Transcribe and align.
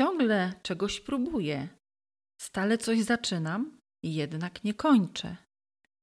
Ciągle 0.00 0.52
czegoś 0.62 1.00
próbuję. 1.00 1.68
Stale 2.40 2.78
coś 2.78 3.00
zaczynam 3.00 3.78
jednak 4.02 4.64
nie 4.64 4.74
kończę. 4.74 5.36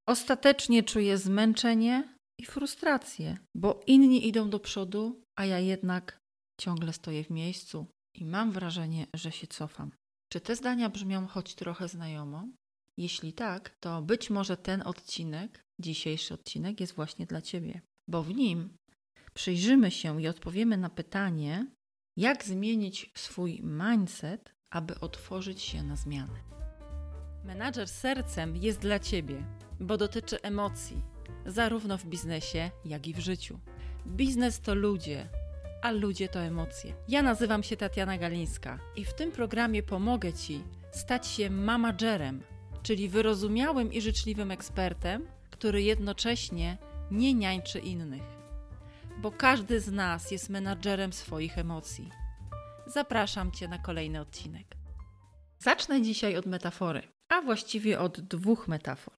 Ostatecznie 0.07 0.83
czuję 0.83 1.17
zmęczenie 1.17 2.17
i 2.39 2.45
frustrację, 2.45 3.37
bo 3.55 3.81
inni 3.87 4.27
idą 4.27 4.49
do 4.49 4.59
przodu, 4.59 5.23
a 5.35 5.45
ja 5.45 5.59
jednak 5.59 6.19
ciągle 6.61 6.93
stoję 6.93 7.23
w 7.23 7.29
miejscu 7.29 7.85
i 8.13 8.25
mam 8.25 8.51
wrażenie, 8.51 9.07
że 9.13 9.31
się 9.31 9.47
cofam. 9.47 9.91
Czy 10.31 10.41
te 10.41 10.55
zdania 10.55 10.89
brzmią 10.89 11.27
choć 11.27 11.55
trochę 11.55 11.87
znajomo? 11.87 12.47
Jeśli 12.97 13.33
tak, 13.33 13.77
to 13.79 14.01
być 14.01 14.29
może 14.29 14.57
ten 14.57 14.81
odcinek, 14.81 15.63
dzisiejszy 15.79 16.33
odcinek, 16.33 16.79
jest 16.79 16.93
właśnie 16.93 17.25
dla 17.25 17.41
Ciebie, 17.41 17.81
bo 18.07 18.23
w 18.23 18.35
nim 18.35 18.77
przyjrzymy 19.33 19.91
się 19.91 20.21
i 20.21 20.27
odpowiemy 20.27 20.77
na 20.77 20.89
pytanie, 20.89 21.65
jak 22.17 22.43
zmienić 22.43 23.11
swój 23.15 23.61
mindset, 23.63 24.53
aby 24.69 24.99
otworzyć 24.99 25.61
się 25.61 25.83
na 25.83 25.95
zmiany. 25.95 26.39
Menadżer 27.45 27.87
sercem 27.87 28.55
jest 28.55 28.79
dla 28.79 28.99
Ciebie, 28.99 29.43
bo 29.79 29.97
dotyczy 29.97 30.41
emocji, 30.41 31.01
zarówno 31.45 31.97
w 31.97 32.05
biznesie, 32.05 32.71
jak 32.85 33.07
i 33.07 33.13
w 33.13 33.19
życiu. 33.19 33.59
Biznes 34.07 34.59
to 34.59 34.75
ludzie, 34.75 35.29
a 35.81 35.91
ludzie 35.91 36.27
to 36.27 36.39
emocje. 36.39 36.93
Ja 37.07 37.21
nazywam 37.21 37.63
się 37.63 37.77
Tatiana 37.77 38.17
Galińska 38.17 38.79
i 38.95 39.05
w 39.05 39.13
tym 39.13 39.31
programie 39.31 39.83
pomogę 39.83 40.33
Ci 40.33 40.63
stać 40.91 41.27
się 41.27 41.49
managerem, 41.49 42.43
czyli 42.83 43.09
wyrozumiałym 43.09 43.93
i 43.93 44.01
życzliwym 44.01 44.51
ekspertem, 44.51 45.27
który 45.49 45.81
jednocześnie 45.81 46.77
nie 47.11 47.33
niańczy 47.33 47.79
innych. 47.79 48.36
Bo 49.21 49.31
każdy 49.31 49.79
z 49.79 49.91
nas 49.91 50.31
jest 50.31 50.49
menadżerem 50.49 51.13
swoich 51.13 51.57
emocji. 51.57 52.09
Zapraszam 52.87 53.51
Cię 53.51 53.67
na 53.67 53.77
kolejny 53.77 54.21
odcinek. 54.21 54.75
Zacznę 55.59 56.01
dzisiaj 56.01 56.37
od 56.37 56.45
metafory, 56.45 57.01
a 57.29 57.41
właściwie 57.41 57.99
od 57.99 58.21
dwóch 58.21 58.67
metafor. 58.67 59.13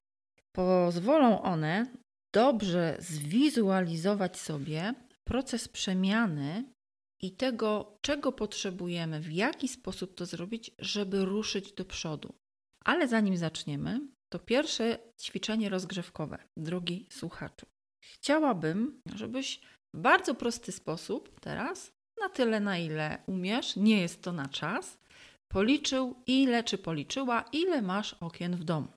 Pozwolą 0.52 1.42
one 1.42 1.86
dobrze 2.34 2.96
zwizualizować 2.98 4.38
sobie 4.38 4.94
proces 5.24 5.68
przemiany 5.68 6.72
i 7.22 7.36
tego, 7.36 7.98
czego 8.00 8.32
potrzebujemy, 8.32 9.20
w 9.20 9.32
jaki 9.32 9.68
sposób 9.68 10.14
to 10.14 10.26
zrobić, 10.26 10.70
żeby 10.78 11.24
ruszyć 11.24 11.72
do 11.72 11.84
przodu. 11.84 12.34
Ale 12.84 13.08
zanim 13.08 13.36
zaczniemy, 13.36 14.00
to 14.28 14.38
pierwsze 14.38 14.98
ćwiczenie 15.20 15.68
rozgrzewkowe, 15.68 16.38
drogi 16.56 17.06
słuchaczu. 17.10 17.66
Chciałabym, 18.02 19.00
żebyś 19.14 19.60
bardzo 19.94 20.34
prosty 20.34 20.72
sposób 20.72 21.40
teraz, 21.40 21.92
na 22.20 22.28
tyle 22.28 22.60
na 22.60 22.78
ile 22.78 23.22
umiesz, 23.26 23.76
nie 23.76 24.00
jest 24.00 24.22
to 24.22 24.32
na 24.32 24.48
czas, 24.48 24.98
policzył 25.48 26.22
ile 26.26 26.64
czy 26.64 26.78
policzyła, 26.78 27.44
ile 27.52 27.82
masz 27.82 28.14
okien 28.14 28.56
w 28.56 28.64
domu. 28.64 28.88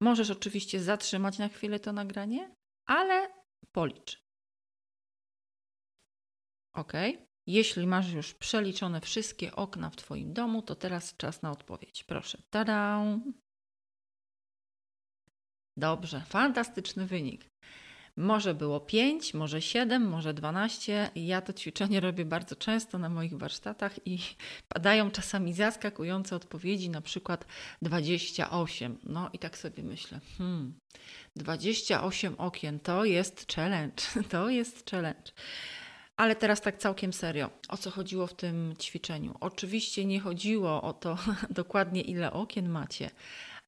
Możesz 0.00 0.30
oczywiście 0.30 0.80
zatrzymać 0.80 1.38
na 1.38 1.48
chwilę 1.48 1.80
to 1.80 1.92
nagranie, 1.92 2.54
ale 2.86 3.32
policz. 3.72 4.22
Ok? 6.74 6.92
Jeśli 7.46 7.86
masz 7.86 8.12
już 8.12 8.34
przeliczone 8.34 9.00
wszystkie 9.00 9.56
okna 9.56 9.90
w 9.90 9.96
Twoim 9.96 10.32
domu, 10.32 10.62
to 10.62 10.74
teraz 10.74 11.16
czas 11.16 11.42
na 11.42 11.50
odpowiedź. 11.50 12.04
Proszę. 12.04 12.42
Tada! 12.50 13.04
Dobrze, 15.78 16.20
fantastyczny 16.20 17.06
wynik. 17.06 17.50
Może 18.16 18.54
było 18.54 18.80
5, 18.80 19.34
może 19.34 19.62
7, 19.62 20.08
może 20.08 20.34
12. 20.34 21.10
Ja 21.14 21.40
to 21.40 21.52
ćwiczenie 21.52 22.00
robię 22.00 22.24
bardzo 22.24 22.56
często 22.56 22.98
na 22.98 23.08
moich 23.08 23.38
warsztatach 23.38 24.06
i 24.06 24.18
padają 24.74 25.10
czasami 25.10 25.54
zaskakujące 25.54 26.36
odpowiedzi, 26.36 26.90
na 26.90 27.00
przykład 27.00 27.46
28. 27.82 28.98
No 29.04 29.30
i 29.32 29.38
tak 29.38 29.58
sobie 29.58 29.82
myślę, 29.82 30.20
hmm, 30.38 30.74
28 31.36 32.34
okien 32.38 32.80
to 32.80 33.04
jest 33.04 33.52
challenge, 33.52 34.02
to 34.30 34.50
jest 34.50 34.90
challenge. 34.90 35.32
Ale 36.16 36.36
teraz 36.36 36.60
tak 36.60 36.78
całkiem 36.78 37.12
serio. 37.12 37.50
O 37.68 37.76
co 37.76 37.90
chodziło 37.90 38.26
w 38.26 38.34
tym 38.34 38.74
ćwiczeniu? 38.80 39.34
Oczywiście 39.40 40.04
nie 40.04 40.20
chodziło 40.20 40.82
o 40.82 40.92
to 40.92 41.18
dokładnie, 41.50 42.00
ile 42.00 42.32
okien 42.32 42.68
macie, 42.68 43.10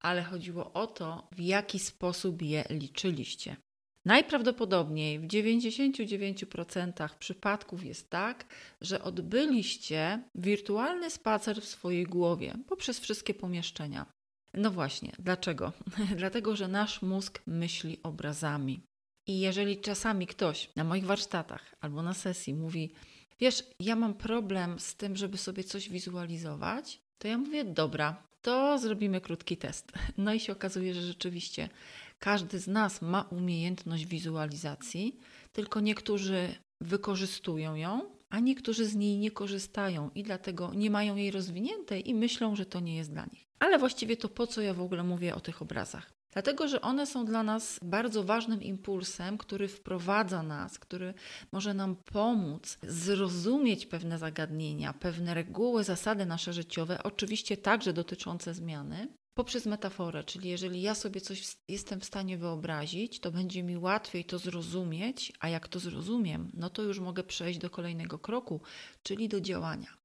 ale 0.00 0.22
chodziło 0.22 0.72
o 0.72 0.86
to, 0.86 1.28
w 1.32 1.40
jaki 1.40 1.78
sposób 1.78 2.42
je 2.42 2.64
liczyliście. 2.70 3.56
Najprawdopodobniej 4.04 5.20
w 5.20 5.26
99% 5.26 7.08
przypadków 7.18 7.84
jest 7.84 8.10
tak, 8.10 8.44
że 8.80 9.02
odbyliście 9.02 10.22
wirtualny 10.34 11.10
spacer 11.10 11.62
w 11.62 11.64
swojej 11.64 12.04
głowie 12.04 12.54
poprzez 12.68 13.00
wszystkie 13.00 13.34
pomieszczenia. 13.34 14.06
No 14.54 14.70
właśnie, 14.70 15.12
dlaczego? 15.18 15.72
Dlatego, 16.16 16.56
że 16.56 16.68
nasz 16.68 17.02
mózg 17.02 17.42
myśli 17.46 17.98
obrazami. 18.02 18.80
I 19.26 19.40
jeżeli 19.40 19.80
czasami 19.80 20.26
ktoś 20.26 20.70
na 20.76 20.84
moich 20.84 21.06
warsztatach 21.06 21.74
albo 21.80 22.02
na 22.02 22.14
sesji 22.14 22.54
mówi, 22.54 22.92
wiesz, 23.40 23.64
ja 23.80 23.96
mam 23.96 24.14
problem 24.14 24.78
z 24.78 24.94
tym, 24.94 25.16
żeby 25.16 25.38
sobie 25.38 25.64
coś 25.64 25.88
wizualizować, 25.88 27.00
to 27.18 27.28
ja 27.28 27.38
mówię, 27.38 27.64
dobra, 27.64 28.22
to 28.42 28.78
zrobimy 28.78 29.20
krótki 29.20 29.56
test. 29.56 29.92
No 30.18 30.34
i 30.34 30.40
się 30.40 30.52
okazuje, 30.52 30.94
że 30.94 31.02
rzeczywiście 31.02 31.68
każdy 32.18 32.58
z 32.58 32.66
nas 32.66 33.02
ma 33.02 33.22
umiejętność 33.22 34.06
wizualizacji, 34.06 35.20
tylko 35.52 35.80
niektórzy 35.80 36.54
wykorzystują 36.80 37.74
ją, 37.74 38.18
a 38.30 38.40
niektórzy 38.40 38.84
z 38.84 38.94
niej 38.94 39.18
nie 39.18 39.30
korzystają 39.30 40.10
i 40.14 40.22
dlatego 40.22 40.74
nie 40.74 40.90
mają 40.90 41.16
jej 41.16 41.30
rozwiniętej 41.30 42.08
i 42.08 42.14
myślą, 42.14 42.56
że 42.56 42.66
to 42.66 42.80
nie 42.80 42.96
jest 42.96 43.12
dla 43.12 43.26
nich. 43.26 43.44
Ale 43.58 43.78
właściwie 43.78 44.16
to 44.16 44.28
po 44.28 44.46
co 44.46 44.60
ja 44.60 44.74
w 44.74 44.80
ogóle 44.80 45.02
mówię 45.02 45.34
o 45.34 45.40
tych 45.40 45.62
obrazach? 45.62 46.18
Dlatego, 46.32 46.68
że 46.68 46.80
one 46.80 47.06
są 47.06 47.24
dla 47.24 47.42
nas 47.42 47.78
bardzo 47.82 48.24
ważnym 48.24 48.62
impulsem, 48.62 49.38
który 49.38 49.68
wprowadza 49.68 50.42
nas, 50.42 50.78
który 50.78 51.14
może 51.52 51.74
nam 51.74 51.96
pomóc 51.96 52.78
zrozumieć 52.82 53.86
pewne 53.86 54.18
zagadnienia, 54.18 54.92
pewne 54.92 55.34
reguły, 55.34 55.84
zasady 55.84 56.26
nasze 56.26 56.52
życiowe, 56.52 57.02
oczywiście 57.02 57.56
także 57.56 57.92
dotyczące 57.92 58.54
zmiany, 58.54 59.08
poprzez 59.38 59.66
metaforę, 59.66 60.24
czyli 60.24 60.48
jeżeli 60.48 60.82
ja 60.82 60.94
sobie 60.94 61.20
coś 61.20 61.56
jestem 61.68 62.00
w 62.00 62.04
stanie 62.04 62.38
wyobrazić, 62.38 63.20
to 63.20 63.30
będzie 63.30 63.62
mi 63.62 63.76
łatwiej 63.76 64.24
to 64.24 64.38
zrozumieć, 64.38 65.32
a 65.40 65.48
jak 65.48 65.68
to 65.68 65.78
zrozumiem, 65.78 66.50
no 66.54 66.70
to 66.70 66.82
już 66.82 67.00
mogę 67.00 67.22
przejść 67.22 67.58
do 67.58 67.70
kolejnego 67.70 68.18
kroku, 68.18 68.60
czyli 69.02 69.28
do 69.28 69.40
działania. 69.40 69.96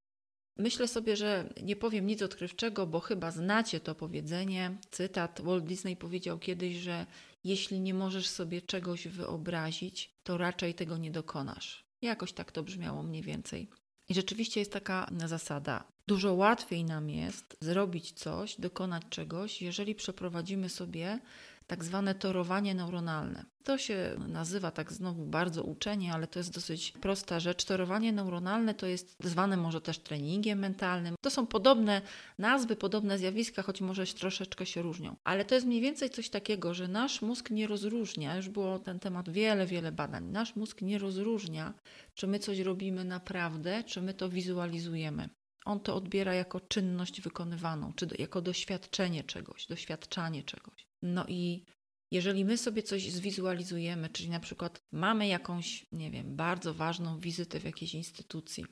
Myślę 0.57 0.87
sobie, 0.87 1.15
że 1.15 1.53
nie 1.63 1.75
powiem 1.75 2.05
nic 2.05 2.21
odkrywczego, 2.21 2.87
bo 2.87 2.99
chyba 2.99 3.31
znacie 3.31 3.79
to 3.79 3.95
powiedzenie. 3.95 4.77
Cytat 4.91 5.41
Walt 5.41 5.65
Disney 5.65 5.95
powiedział 5.95 6.39
kiedyś, 6.39 6.75
że 6.75 7.05
jeśli 7.43 7.79
nie 7.79 7.93
możesz 7.93 8.27
sobie 8.27 8.61
czegoś 8.61 9.07
wyobrazić, 9.07 10.15
to 10.23 10.37
raczej 10.37 10.73
tego 10.73 10.97
nie 10.97 11.11
dokonasz. 11.11 11.85
Jakoś 12.01 12.33
tak 12.33 12.51
to 12.51 12.63
brzmiało 12.63 13.03
mniej 13.03 13.21
więcej. 13.21 13.69
I 14.09 14.13
rzeczywiście 14.13 14.59
jest 14.59 14.73
taka 14.73 15.09
zasada. 15.25 15.92
Dużo 16.07 16.33
łatwiej 16.33 16.85
nam 16.85 17.09
jest 17.09 17.57
zrobić 17.61 18.11
coś, 18.11 18.59
dokonać 18.59 19.03
czegoś, 19.09 19.61
jeżeli 19.61 19.95
przeprowadzimy 19.95 20.69
sobie 20.69 21.19
tak 21.67 21.83
zwane 21.83 22.15
torowanie 22.15 22.75
neuronalne. 22.75 23.45
To 23.63 23.77
się 23.77 24.15
nazywa 24.27 24.71
tak 24.71 24.93
znowu 24.93 25.25
bardzo 25.25 25.63
uczenie, 25.63 26.13
ale 26.13 26.27
to 26.27 26.39
jest 26.39 26.53
dosyć 26.53 26.91
prosta 26.91 27.39
rzecz. 27.39 27.65
Torowanie 27.65 28.11
neuronalne 28.11 28.73
to 28.73 28.87
jest 28.87 29.15
zwane 29.23 29.57
może 29.57 29.81
też 29.81 29.99
treningiem 29.99 30.59
mentalnym. 30.59 31.15
To 31.21 31.29
są 31.29 31.47
podobne 31.47 32.01
nazwy, 32.37 32.75
podobne 32.75 33.17
zjawiska, 33.17 33.61
choć 33.61 33.81
może 33.81 34.05
troszeczkę 34.05 34.65
się 34.65 34.81
różnią. 34.81 35.15
Ale 35.23 35.45
to 35.45 35.55
jest 35.55 35.67
mniej 35.67 35.81
więcej 35.81 36.09
coś 36.09 36.29
takiego, 36.29 36.73
że 36.73 36.87
nasz 36.87 37.21
mózg 37.21 37.49
nie 37.49 37.67
rozróżnia, 37.67 38.35
już 38.35 38.49
było 38.49 38.79
ten 38.79 38.99
temat 38.99 39.29
wiele, 39.29 39.65
wiele 39.65 39.91
badań, 39.91 40.25
nasz 40.25 40.55
mózg 40.55 40.81
nie 40.81 40.99
rozróżnia, 40.99 41.73
czy 42.13 42.27
my 42.27 42.39
coś 42.39 42.59
robimy 42.59 43.05
naprawdę, 43.05 43.83
czy 43.83 44.01
my 44.01 44.13
to 44.13 44.29
wizualizujemy. 44.29 45.29
On 45.65 45.79
to 45.79 45.95
odbiera 45.95 46.33
jako 46.33 46.59
czynność 46.59 47.21
wykonywaną, 47.21 47.93
czy 47.93 48.07
jako 48.19 48.41
doświadczenie 48.41 49.23
czegoś, 49.23 49.67
doświadczanie 49.67 50.43
czegoś. 50.43 50.87
No 51.01 51.25
i 51.27 51.65
jeżeli 52.11 52.45
my 52.45 52.57
sobie 52.57 52.83
coś 52.83 53.11
zwizualizujemy, 53.11 54.09
czyli 54.09 54.29
na 54.29 54.39
przykład 54.39 54.81
mamy 54.91 55.27
jakąś, 55.27 55.85
nie 55.91 56.11
wiem, 56.11 56.35
bardzo 56.35 56.73
ważną 56.73 57.19
wizytę 57.19 57.59
w 57.59 57.63
jakiejś 57.63 57.93
instytucji 57.93 58.65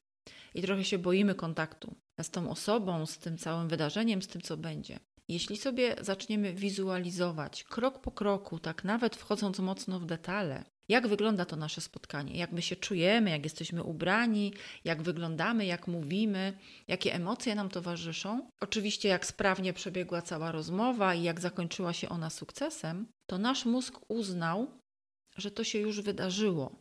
i 0.55 0.61
trochę 0.61 0.83
się 0.83 0.97
boimy 0.97 1.35
kontaktu 1.35 1.95
z 2.21 2.29
tą 2.29 2.49
osobą, 2.49 3.05
z 3.05 3.17
tym 3.17 3.37
całym 3.37 3.67
wydarzeniem, 3.67 4.21
z 4.21 4.27
tym, 4.27 4.41
co 4.41 4.57
będzie. 4.57 4.99
Jeśli 5.27 5.57
sobie 5.57 5.95
zaczniemy 6.01 6.53
wizualizować 6.53 7.63
krok 7.63 8.01
po 8.01 8.11
kroku, 8.11 8.59
tak 8.59 8.83
nawet 8.83 9.15
wchodząc 9.15 9.59
mocno 9.59 9.99
w 9.99 10.05
detale, 10.05 10.65
jak 10.91 11.07
wygląda 11.07 11.45
to 11.45 11.55
nasze 11.55 11.81
spotkanie, 11.81 12.37
jak 12.37 12.51
my 12.51 12.61
się 12.61 12.75
czujemy, 12.75 13.29
jak 13.29 13.43
jesteśmy 13.43 13.83
ubrani, 13.83 14.53
jak 14.83 15.01
wyglądamy, 15.01 15.65
jak 15.65 15.87
mówimy, 15.87 16.53
jakie 16.87 17.13
emocje 17.13 17.55
nam 17.55 17.69
towarzyszą. 17.69 18.49
Oczywiście, 18.61 19.09
jak 19.09 19.25
sprawnie 19.25 19.73
przebiegła 19.73 20.21
cała 20.21 20.51
rozmowa 20.51 21.15
i 21.15 21.23
jak 21.23 21.39
zakończyła 21.39 21.93
się 21.93 22.09
ona 22.09 22.29
sukcesem, 22.29 23.07
to 23.29 23.37
nasz 23.37 23.65
mózg 23.65 23.99
uznał, 24.07 24.67
że 25.37 25.51
to 25.51 25.63
się 25.63 25.79
już 25.79 26.01
wydarzyło. 26.01 26.75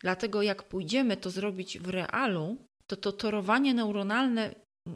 Dlatego, 0.00 0.42
jak 0.42 0.62
pójdziemy 0.62 1.16
to 1.16 1.30
zrobić 1.30 1.78
w 1.78 1.88
realu, 1.88 2.56
to 2.86 2.96
to 2.96 3.12
torowanie 3.12 3.74
neuronalne 3.74 4.54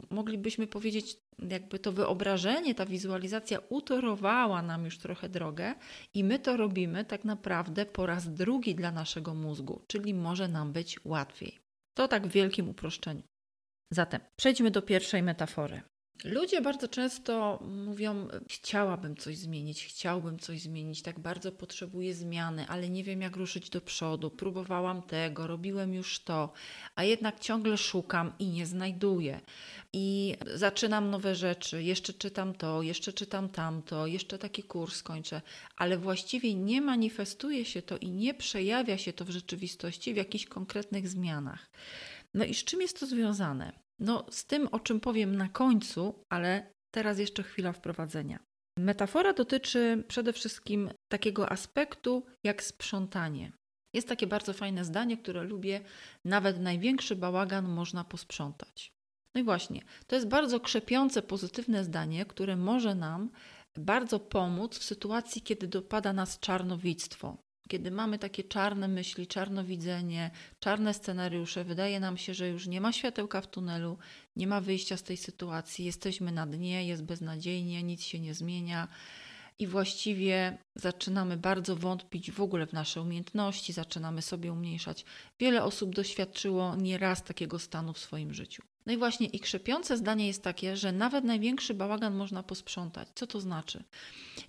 moglibyśmy 0.09 0.67
powiedzieć, 0.67 1.17
jakby 1.49 1.79
to 1.79 1.91
wyobrażenie, 1.91 2.75
ta 2.75 2.85
wizualizacja 2.85 3.59
utorowała 3.69 4.61
nam 4.61 4.85
już 4.85 4.97
trochę 4.97 5.29
drogę 5.29 5.75
i 6.13 6.23
my 6.23 6.39
to 6.39 6.57
robimy 6.57 7.05
tak 7.05 7.25
naprawdę 7.25 7.85
po 7.85 8.05
raz 8.05 8.33
drugi 8.33 8.75
dla 8.75 8.91
naszego 8.91 9.33
mózgu, 9.33 9.81
czyli 9.87 10.13
może 10.13 10.47
nam 10.47 10.73
być 10.73 11.05
łatwiej. 11.05 11.59
To 11.93 12.07
tak 12.07 12.27
w 12.27 12.31
wielkim 12.31 12.69
uproszczeniu. 12.69 13.23
Zatem 13.91 14.21
przejdźmy 14.35 14.71
do 14.71 14.81
pierwszej 14.81 15.23
metafory. 15.23 15.81
Ludzie 16.23 16.61
bardzo 16.61 16.87
często 16.87 17.59
mówią: 17.85 18.27
Chciałabym 18.49 19.17
coś 19.17 19.37
zmienić, 19.37 19.85
chciałbym 19.85 20.39
coś 20.39 20.61
zmienić, 20.61 21.01
tak 21.01 21.19
bardzo 21.19 21.51
potrzebuję 21.51 22.13
zmiany, 22.13 22.67
ale 22.67 22.89
nie 22.89 23.03
wiem, 23.03 23.21
jak 23.21 23.35
ruszyć 23.35 23.69
do 23.69 23.81
przodu. 23.81 24.31
Próbowałam 24.31 25.01
tego, 25.01 25.47
robiłem 25.47 25.93
już 25.93 26.19
to, 26.19 26.53
a 26.95 27.03
jednak 27.03 27.39
ciągle 27.39 27.77
szukam 27.77 28.33
i 28.39 28.47
nie 28.47 28.65
znajduję. 28.65 29.41
I 29.93 30.35
zaczynam 30.55 31.09
nowe 31.09 31.35
rzeczy, 31.35 31.83
jeszcze 31.83 32.13
czytam 32.13 32.53
to, 32.53 32.81
jeszcze 32.81 33.13
czytam 33.13 33.49
tamto, 33.49 34.07
jeszcze 34.07 34.37
taki 34.37 34.63
kurs 34.63 35.03
kończę, 35.03 35.41
ale 35.77 35.97
właściwie 35.97 36.55
nie 36.55 36.81
manifestuje 36.81 37.65
się 37.65 37.81
to 37.81 37.97
i 37.97 38.11
nie 38.11 38.33
przejawia 38.33 38.97
się 38.97 39.13
to 39.13 39.25
w 39.25 39.29
rzeczywistości 39.29 40.13
w 40.13 40.17
jakichś 40.17 40.45
konkretnych 40.45 41.07
zmianach. 41.07 41.69
No 42.33 42.45
i 42.45 42.53
z 42.53 42.63
czym 42.63 42.81
jest 42.81 42.99
to 42.99 43.05
związane? 43.05 43.82
No, 43.99 44.25
z 44.29 44.45
tym, 44.45 44.67
o 44.67 44.79
czym 44.79 44.99
powiem 44.99 45.35
na 45.35 45.49
końcu, 45.49 46.23
ale 46.29 46.71
teraz 46.93 47.19
jeszcze 47.19 47.43
chwila 47.43 47.73
wprowadzenia. 47.73 48.39
Metafora 48.79 49.33
dotyczy 49.33 50.03
przede 50.07 50.33
wszystkim 50.33 50.89
takiego 51.11 51.51
aspektu 51.51 52.25
jak 52.43 52.63
sprzątanie. 52.63 53.51
Jest 53.93 54.07
takie 54.07 54.27
bardzo 54.27 54.53
fajne 54.53 54.85
zdanie, 54.85 55.17
które 55.17 55.43
lubię: 55.43 55.81
nawet 56.25 56.59
największy 56.59 57.15
bałagan 57.15 57.67
można 57.67 58.03
posprzątać. 58.03 58.93
No 59.35 59.41
i 59.41 59.43
właśnie, 59.43 59.81
to 60.07 60.15
jest 60.15 60.27
bardzo 60.27 60.59
krzepiące, 60.59 61.21
pozytywne 61.21 61.83
zdanie, 61.83 62.25
które 62.25 62.55
może 62.55 62.95
nam 62.95 63.29
bardzo 63.77 64.19
pomóc 64.19 64.79
w 64.79 64.83
sytuacji, 64.83 65.41
kiedy 65.41 65.67
dopada 65.67 66.13
nas 66.13 66.39
czarnowictwo, 66.39 67.37
kiedy 67.73 67.91
mamy 67.91 68.19
takie 68.19 68.43
czarne 68.43 68.87
myśli, 68.87 69.27
czarnowidzenie, 69.27 70.31
czarne 70.59 70.93
scenariusze, 70.93 71.63
wydaje 71.63 71.99
nam 71.99 72.17
się, 72.17 72.33
że 72.33 72.49
już 72.49 72.67
nie 72.67 72.81
ma 72.81 72.91
światełka 72.93 73.41
w 73.41 73.47
tunelu, 73.47 73.97
nie 74.35 74.47
ma 74.47 74.61
wyjścia 74.61 74.97
z 74.97 75.03
tej 75.03 75.17
sytuacji, 75.17 75.85
jesteśmy 75.85 76.31
na 76.31 76.47
dnie, 76.47 76.87
jest 76.87 77.03
beznadziejnie, 77.03 77.83
nic 77.83 78.03
się 78.03 78.19
nie 78.19 78.33
zmienia. 78.33 78.87
I 79.59 79.67
właściwie 79.67 80.57
zaczynamy 80.75 81.37
bardzo 81.37 81.75
wątpić 81.75 82.31
w 82.31 82.41
ogóle 82.41 82.67
w 82.67 82.73
nasze 82.73 83.01
umiejętności, 83.01 83.73
zaczynamy 83.73 84.21
sobie 84.21 84.51
umniejszać. 84.51 85.05
Wiele 85.39 85.63
osób 85.63 85.95
doświadczyło 85.95 86.75
nieraz 86.75 87.23
takiego 87.23 87.59
stanu 87.59 87.93
w 87.93 87.99
swoim 87.99 88.33
życiu. 88.33 88.63
No 88.85 88.93
i 88.93 88.97
właśnie 88.97 89.27
i 89.27 89.39
krzepiące 89.39 89.97
zdanie 89.97 90.27
jest 90.27 90.43
takie, 90.43 90.77
że 90.77 90.91
nawet 90.91 91.23
największy 91.23 91.73
bałagan 91.73 92.15
można 92.15 92.43
posprzątać. 92.43 93.07
Co 93.15 93.27
to 93.27 93.41
znaczy? 93.41 93.83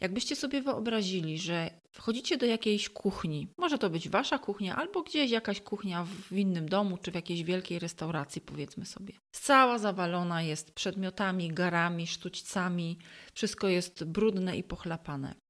Jakbyście 0.01 0.37
sobie 0.37 0.63
wyobrazili, 0.63 1.39
że 1.39 1.71
wchodzicie 1.93 2.37
do 2.37 2.47
jakiejś 2.47 2.89
kuchni, 2.89 3.49
może 3.59 3.79
to 3.79 3.91
być 3.91 4.09
wasza 4.09 4.39
kuchnia, 4.39 4.77
albo 4.77 5.03
gdzieś 5.03 5.31
jakaś 5.31 5.61
kuchnia 5.61 6.07
w 6.31 6.33
innym 6.33 6.69
domu, 6.69 6.99
czy 6.99 7.11
w 7.11 7.15
jakiejś 7.15 7.43
wielkiej 7.43 7.79
restauracji, 7.79 8.41
powiedzmy 8.41 8.87
sobie. 8.87 9.15
Cała 9.33 9.79
zawalona 9.79 10.43
jest 10.43 10.73
przedmiotami, 10.73 11.49
garami, 11.49 12.07
sztućcami, 12.07 12.99
wszystko 13.35 13.69
jest 13.69 14.05
brudne 14.05 14.57
i 14.57 14.63
pochlapane 14.63 15.44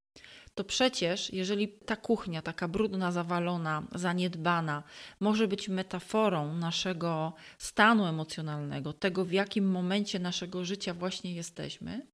to 0.55 0.65
przecież, 0.65 1.33
jeżeli 1.33 1.69
ta 1.69 1.97
kuchnia, 1.97 2.43
taka 2.43 2.69
brudna, 2.69 3.13
zawalona, 3.13 3.83
zaniedbana, 3.95 4.83
może 5.21 5.49
być 5.49 5.69
metaforą 5.69 6.55
naszego 6.55 7.33
stanu 7.59 8.07
emocjonalnego, 8.07 8.93
tego 8.93 9.25
w 9.25 9.33
jakim 9.33 9.71
momencie 9.71 10.19
naszego 10.19 10.65
życia 10.65 10.95
właśnie 10.95 11.35
jesteśmy, 11.35 12.07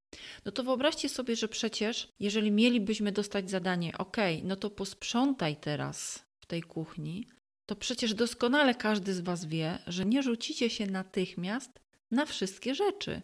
no 0.45 0.53
to 0.53 0.63
wyobraźcie 0.63 1.09
sobie, 1.09 1.37
że 1.37 1.49
przecież, 1.49 2.09
jeżeli 2.21 2.51
mielibyśmy 2.51 3.13
dostać 3.13 3.51
zadanie, 3.51 3.99
ok, 3.99 4.17
no 4.43 4.57
to 4.57 4.71
posprzątaj 4.71 5.57
teraz 5.57 6.25
w 6.41 6.47
tej 6.47 6.63
kuchni, 6.63 7.27
to 7.67 7.77
przecież 7.77 8.15
doskonale 8.15 8.75
każdy 8.75 9.15
z 9.15 9.21
Was 9.21 9.45
wie, 9.45 9.79
że 9.87 10.07
nie 10.07 10.23
rzucicie 10.23 10.71
się 10.71 10.87
natychmiast 10.87 11.81
na 12.11 12.27
wszystkie 12.27 12.75
rzeczy. 12.75 13.23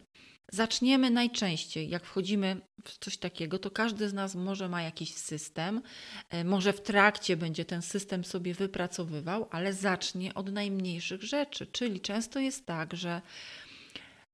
Zaczniemy 0.52 1.10
najczęściej, 1.10 1.88
jak 1.88 2.04
wchodzimy 2.04 2.60
w 2.84 2.98
coś 2.98 3.16
takiego, 3.16 3.58
to 3.58 3.70
każdy 3.70 4.08
z 4.08 4.12
nas 4.12 4.34
może 4.34 4.68
ma 4.68 4.82
jakiś 4.82 5.14
system, 5.14 5.82
e, 6.30 6.44
może 6.44 6.72
w 6.72 6.80
trakcie 6.80 7.36
będzie 7.36 7.64
ten 7.64 7.82
system 7.82 8.24
sobie 8.24 8.54
wypracowywał, 8.54 9.48
ale 9.50 9.72
zacznie 9.72 10.34
od 10.34 10.52
najmniejszych 10.52 11.22
rzeczy. 11.22 11.66
Czyli 11.66 12.00
często 12.00 12.38
jest 12.40 12.66
tak, 12.66 12.96
że 12.96 13.22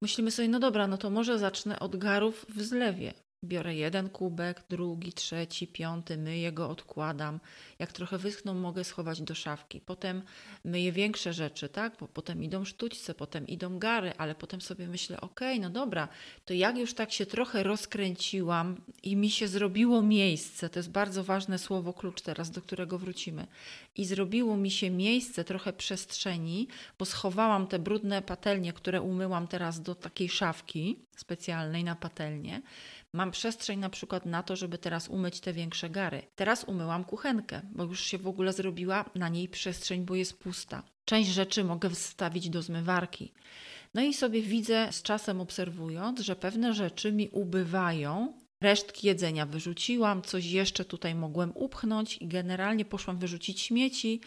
myślimy 0.00 0.30
sobie, 0.30 0.48
no 0.48 0.60
dobra, 0.60 0.86
no 0.86 0.98
to 0.98 1.10
może 1.10 1.38
zacznę 1.38 1.80
od 1.80 1.96
garów 1.96 2.46
w 2.48 2.62
zlewie. 2.62 3.14
Biorę 3.44 3.74
jeden 3.74 4.08
kubek, 4.08 4.62
drugi, 4.70 5.12
trzeci, 5.12 5.66
piąty, 5.66 6.16
myję 6.16 6.52
go, 6.52 6.68
odkładam. 6.70 7.40
Jak 7.78 7.92
trochę 7.92 8.18
wyschną, 8.18 8.54
mogę 8.54 8.84
schować 8.84 9.22
do 9.22 9.34
szafki. 9.34 9.80
Potem 9.80 10.22
myję 10.64 10.92
większe 10.92 11.32
rzeczy, 11.32 11.68
tak? 11.68 11.96
Bo 12.00 12.08
potem 12.08 12.42
idą 12.42 12.64
sztućce, 12.64 13.14
potem 13.14 13.46
idą 13.46 13.78
gary, 13.78 14.12
ale 14.18 14.34
potem 14.34 14.60
sobie 14.60 14.88
myślę, 14.88 15.20
okej, 15.20 15.58
okay, 15.58 15.60
no 15.60 15.70
dobra, 15.70 16.08
to 16.44 16.54
jak 16.54 16.78
już 16.78 16.94
tak 16.94 17.12
się 17.12 17.26
trochę 17.26 17.62
rozkręciłam 17.62 18.76
i 19.02 19.16
mi 19.16 19.30
się 19.30 19.48
zrobiło 19.48 20.02
miejsce, 20.02 20.68
to 20.68 20.78
jest 20.78 20.90
bardzo 20.90 21.24
ważne 21.24 21.58
słowo 21.58 21.92
klucz 21.92 22.20
teraz, 22.20 22.50
do 22.50 22.62
którego 22.62 22.98
wrócimy, 22.98 23.46
i 23.96 24.04
zrobiło 24.04 24.56
mi 24.56 24.70
się 24.70 24.90
miejsce, 24.90 25.44
trochę 25.44 25.72
przestrzeni, 25.72 26.68
bo 26.98 27.04
schowałam 27.04 27.66
te 27.66 27.78
brudne 27.78 28.22
patelnie, 28.22 28.72
które 28.72 29.02
umyłam 29.02 29.48
teraz 29.48 29.82
do 29.82 29.94
takiej 29.94 30.28
szafki 30.28 30.98
specjalnej 31.16 31.84
na 31.84 31.96
patelnię, 31.96 32.62
Mam 33.14 33.30
przestrzeń 33.30 33.78
na 33.78 33.90
przykład 33.90 34.26
na 34.26 34.42
to, 34.42 34.56
żeby 34.56 34.78
teraz 34.78 35.08
umyć 35.08 35.40
te 35.40 35.52
większe 35.52 35.90
gary. 35.90 36.22
Teraz 36.36 36.64
umyłam 36.64 37.04
kuchenkę, 37.04 37.60
bo 37.72 37.84
już 37.84 38.00
się 38.00 38.18
w 38.18 38.26
ogóle 38.26 38.52
zrobiła 38.52 39.04
na 39.14 39.28
niej 39.28 39.48
przestrzeń, 39.48 40.04
bo 40.04 40.14
jest 40.14 40.38
pusta. 40.38 40.82
Część 41.04 41.30
rzeczy 41.30 41.64
mogę 41.64 41.90
wstawić 41.90 42.50
do 42.50 42.62
zmywarki. 42.62 43.32
No 43.94 44.02
i 44.02 44.14
sobie 44.14 44.42
widzę 44.42 44.88
z 44.92 45.02
czasem 45.02 45.40
obserwując, 45.40 46.20
że 46.20 46.36
pewne 46.36 46.74
rzeczy 46.74 47.12
mi 47.12 47.28
ubywają. 47.28 48.32
Resztki 48.60 49.06
jedzenia 49.06 49.46
wyrzuciłam, 49.46 50.22
coś 50.22 50.44
jeszcze 50.46 50.84
tutaj 50.84 51.14
mogłem 51.14 51.52
upchnąć 51.54 52.16
i 52.16 52.28
generalnie 52.28 52.84
poszłam 52.84 53.18
wyrzucić 53.18 53.60
śmieci 53.60 54.20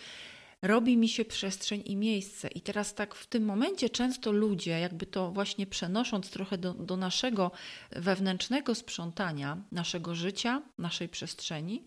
robi 0.61 0.97
mi 0.97 1.09
się 1.09 1.25
przestrzeń 1.25 1.81
i 1.85 1.95
miejsce. 1.95 2.47
I 2.47 2.61
teraz 2.61 2.93
tak 2.93 3.15
w 3.15 3.27
tym 3.27 3.45
momencie 3.45 3.89
często 3.89 4.31
ludzie, 4.31 4.79
jakby 4.79 5.05
to 5.05 5.31
właśnie 5.31 5.67
przenosząc 5.67 6.29
trochę 6.29 6.57
do, 6.57 6.73
do 6.73 6.97
naszego 6.97 7.51
wewnętrznego 7.91 8.75
sprzątania, 8.75 9.57
naszego 9.71 10.15
życia, 10.15 10.61
naszej 10.77 11.09
przestrzeni, 11.09 11.85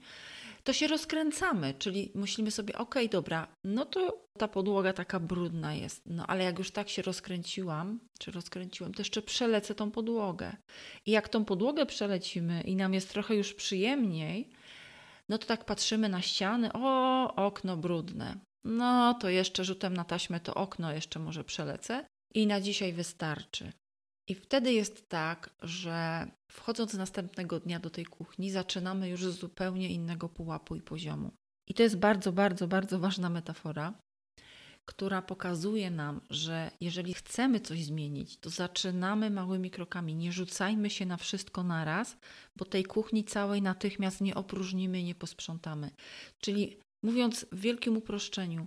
to 0.65 0.73
się 0.73 0.87
rozkręcamy, 0.87 1.75
czyli 1.79 2.13
myślimy 2.15 2.51
sobie, 2.51 2.79
ok, 2.79 2.95
dobra, 3.11 3.49
no 3.65 3.85
to 3.85 4.29
ta 4.39 4.49
podłoga 4.49 4.93
taka 4.93 5.21
brudna 5.21 5.75
jest, 5.75 6.03
no 6.07 6.27
ale 6.27 6.45
jak 6.45 6.59
już 6.59 6.71
tak 6.71 6.89
się 6.89 7.03
rozkręciłam, 7.03 8.01
czy 8.19 8.31
rozkręciłem, 8.31 8.95
to 8.95 9.01
jeszcze 9.01 9.23
przelecę 9.23 9.75
tą 9.75 9.91
podłogę. 9.91 10.57
I 11.07 11.11
jak 11.11 11.29
tą 11.29 11.45
podłogę 11.45 11.87
przelecimy 11.87 12.61
i 12.61 12.77
nam 12.77 12.95
jest 12.95 13.11
trochę 13.11 13.35
już 13.35 13.55
przyjemniej, 13.55 14.51
no 15.29 15.39
to 15.39 15.47
tak 15.47 15.65
patrzymy 15.65 16.09
na 16.09 16.23
ściany, 16.23 16.71
o, 16.73 17.35
okno 17.35 17.77
brudne. 17.77 18.48
No 18.65 19.15
to 19.15 19.29
jeszcze 19.29 19.65
rzutem 19.65 19.95
na 19.95 20.05
taśmę 20.05 20.41
to 20.41 20.55
okno 20.55 20.93
jeszcze 20.93 21.19
może 21.19 21.45
przelecę 21.45 22.07
i 22.35 22.47
na 22.47 22.61
dzisiaj 22.61 22.93
wystarczy. 22.93 23.73
I 24.29 24.35
wtedy 24.35 24.73
jest 24.73 25.09
tak, 25.09 25.51
że 25.63 26.27
wchodząc 26.51 26.95
następnego 26.95 27.61
dnia 27.61 27.81
do 27.81 27.91
tej 27.91 28.05
kuchni, 28.05 28.51
zaczynamy 28.51 29.09
już 29.09 29.25
z 29.25 29.39
zupełnie 29.39 29.89
innego 29.89 30.29
pułapu 30.29 30.77
i 30.77 30.83
poziomu. 30.83 31.31
I 31.69 31.75
to 31.75 31.83
jest 31.83 31.99
bardzo, 31.99 32.33
bardzo, 32.33 32.69
bardzo 32.69 32.99
ważna 32.99 33.31
metafora, 33.31 33.95
która 34.89 35.23
pokazuje 35.23 35.91
nam, 35.91 36.21
że 36.31 36.71
jeżeli 36.81 37.15
chcemy 37.15 37.61
coś 37.61 37.85
zmienić, 37.85 38.37
to 38.37 38.51
zaczynamy 38.51 39.31
małymi 39.31 39.71
krokami. 39.71 40.15
Nie 40.15 40.33
rzucajmy 40.33 40.91
się 40.91 41.07
na 41.07 41.17
wszystko 41.17 41.63
naraz, 41.63 42.17
bo 42.57 42.65
tej 42.65 42.85
kuchni 42.85 43.25
całej 43.25 43.63
natychmiast 43.63 44.21
nie 44.21 44.35
opróżnimy, 44.35 45.03
nie 45.03 45.15
posprzątamy. 45.15 45.91
Czyli 46.41 46.81
Mówiąc 47.03 47.47
w 47.53 47.61
wielkim 47.61 47.97
uproszczeniu, 47.97 48.67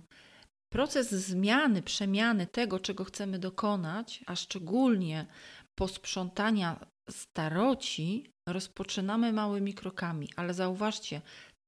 proces 0.72 1.10
zmiany, 1.10 1.82
przemiany 1.82 2.46
tego, 2.46 2.80
czego 2.80 3.04
chcemy 3.04 3.38
dokonać, 3.38 4.24
a 4.26 4.36
szczególnie 4.36 5.26
posprzątania 5.74 6.86
staroci, 7.10 8.30
rozpoczynamy 8.48 9.32
małymi 9.32 9.74
krokami. 9.74 10.28
Ale 10.36 10.54
zauważcie, 10.54 11.20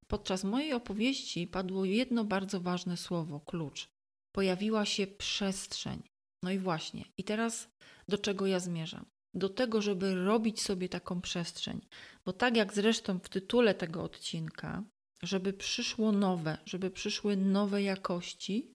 podczas 0.06 0.44
mojej 0.44 0.72
opowieści 0.72 1.46
padło 1.46 1.84
jedno 1.84 2.24
bardzo 2.24 2.60
ważne 2.60 2.96
słowo 2.96 3.40
klucz. 3.40 3.88
Pojawiła 4.34 4.84
się 4.84 5.06
przestrzeń. 5.06 6.02
No 6.44 6.50
i 6.50 6.58
właśnie, 6.58 7.04
i 7.18 7.24
teraz 7.24 7.68
do 8.08 8.18
czego 8.18 8.46
ja 8.46 8.60
zmierzam? 8.60 9.04
Do 9.34 9.48
tego, 9.48 9.82
żeby 9.82 10.24
robić 10.24 10.62
sobie 10.62 10.88
taką 10.88 11.20
przestrzeń. 11.20 11.80
Bo 12.26 12.32
tak 12.32 12.56
jak 12.56 12.74
zresztą 12.74 13.18
w 13.18 13.28
tytule 13.28 13.74
tego 13.74 14.02
odcinka, 14.02 14.82
żeby 15.26 15.52
przyszło 15.52 16.12
nowe, 16.12 16.58
żeby 16.66 16.90
przyszły 16.90 17.36
nowe 17.36 17.82
jakości, 17.82 18.72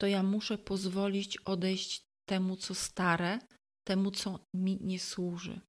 to 0.00 0.06
ja 0.06 0.22
muszę 0.22 0.58
pozwolić 0.58 1.36
odejść 1.36 2.04
temu, 2.28 2.56
co 2.56 2.74
stare, 2.74 3.38
temu, 3.84 4.10
co 4.10 4.38
mi 4.54 4.78
nie 4.80 5.00
służy. 5.00 5.60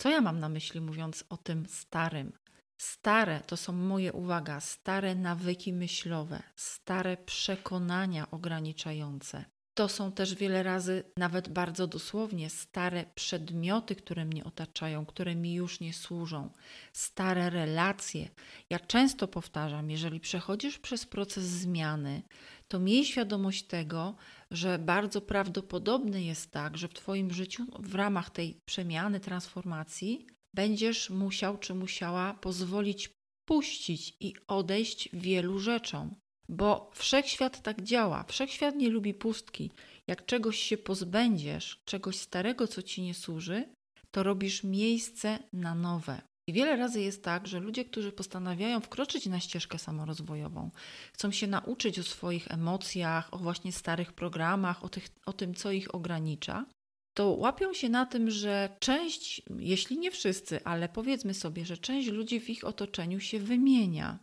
Co 0.00 0.10
ja 0.10 0.20
mam 0.20 0.38
na 0.38 0.48
myśli, 0.48 0.80
mówiąc 0.80 1.24
o 1.28 1.36
tym 1.36 1.66
starym? 1.66 2.32
Stare 2.80 3.40
to 3.40 3.56
są 3.56 3.72
moje, 3.72 4.12
uwaga, 4.12 4.60
stare 4.60 5.14
nawyki 5.14 5.72
myślowe, 5.72 6.42
stare 6.56 7.16
przekonania 7.16 8.30
ograniczające. 8.30 9.44
To 9.80 9.88
są 9.88 10.12
też 10.12 10.34
wiele 10.34 10.62
razy, 10.62 11.04
nawet 11.16 11.48
bardzo 11.48 11.86
dosłownie, 11.86 12.50
stare 12.50 13.04
przedmioty, 13.14 13.96
które 13.96 14.24
mnie 14.24 14.44
otaczają, 14.44 15.06
które 15.06 15.34
mi 15.34 15.54
już 15.54 15.80
nie 15.80 15.94
służą, 15.94 16.50
stare 16.92 17.50
relacje. 17.50 18.28
Ja 18.70 18.78
często 18.78 19.28
powtarzam, 19.28 19.90
jeżeli 19.90 20.20
przechodzisz 20.20 20.78
przez 20.78 21.06
proces 21.06 21.44
zmiany, 21.44 22.22
to 22.68 22.78
miej 22.78 23.04
świadomość 23.04 23.62
tego, 23.62 24.16
że 24.50 24.78
bardzo 24.78 25.20
prawdopodobne 25.20 26.22
jest 26.22 26.50
tak, 26.50 26.78
że 26.78 26.88
w 26.88 26.94
Twoim 26.94 27.30
życiu 27.30 27.66
w 27.78 27.94
ramach 27.94 28.30
tej 28.30 28.60
przemiany, 28.64 29.20
transformacji 29.20 30.26
będziesz 30.54 31.10
musiał 31.10 31.58
czy 31.58 31.74
musiała 31.74 32.34
pozwolić 32.34 33.10
puścić 33.44 34.16
i 34.20 34.34
odejść 34.46 35.08
wielu 35.12 35.58
rzeczom. 35.58 36.14
Bo 36.50 36.90
wszechświat 36.94 37.62
tak 37.62 37.82
działa. 37.82 38.24
Wszechświat 38.28 38.76
nie 38.76 38.88
lubi 38.88 39.14
pustki. 39.14 39.70
Jak 40.06 40.26
czegoś 40.26 40.58
się 40.58 40.78
pozbędziesz, 40.78 41.80
czegoś 41.84 42.16
starego, 42.16 42.68
co 42.68 42.82
ci 42.82 43.02
nie 43.02 43.14
służy, 43.14 43.64
to 44.10 44.22
robisz 44.22 44.64
miejsce 44.64 45.38
na 45.52 45.74
nowe. 45.74 46.22
I 46.48 46.52
wiele 46.52 46.76
razy 46.76 47.00
jest 47.00 47.24
tak, 47.24 47.46
że 47.46 47.60
ludzie, 47.60 47.84
którzy 47.84 48.12
postanawiają 48.12 48.80
wkroczyć 48.80 49.26
na 49.26 49.40
ścieżkę 49.40 49.78
samorozwojową, 49.78 50.70
chcą 51.12 51.30
się 51.30 51.46
nauczyć 51.46 51.98
o 51.98 52.02
swoich 52.02 52.50
emocjach, 52.50 53.34
o 53.34 53.38
właśnie 53.38 53.72
starych 53.72 54.12
programach, 54.12 54.84
o, 54.84 54.88
tych, 54.88 55.08
o 55.26 55.32
tym, 55.32 55.54
co 55.54 55.72
ich 55.72 55.94
ogranicza, 55.94 56.66
to 57.14 57.28
łapią 57.30 57.72
się 57.72 57.88
na 57.88 58.06
tym, 58.06 58.30
że 58.30 58.76
część, 58.80 59.42
jeśli 59.58 59.98
nie 59.98 60.10
wszyscy, 60.10 60.64
ale 60.64 60.88
powiedzmy 60.88 61.34
sobie, 61.34 61.64
że 61.64 61.78
część 61.78 62.08
ludzi 62.08 62.40
w 62.40 62.50
ich 62.50 62.64
otoczeniu 62.64 63.20
się 63.20 63.38
wymienia. 63.38 64.18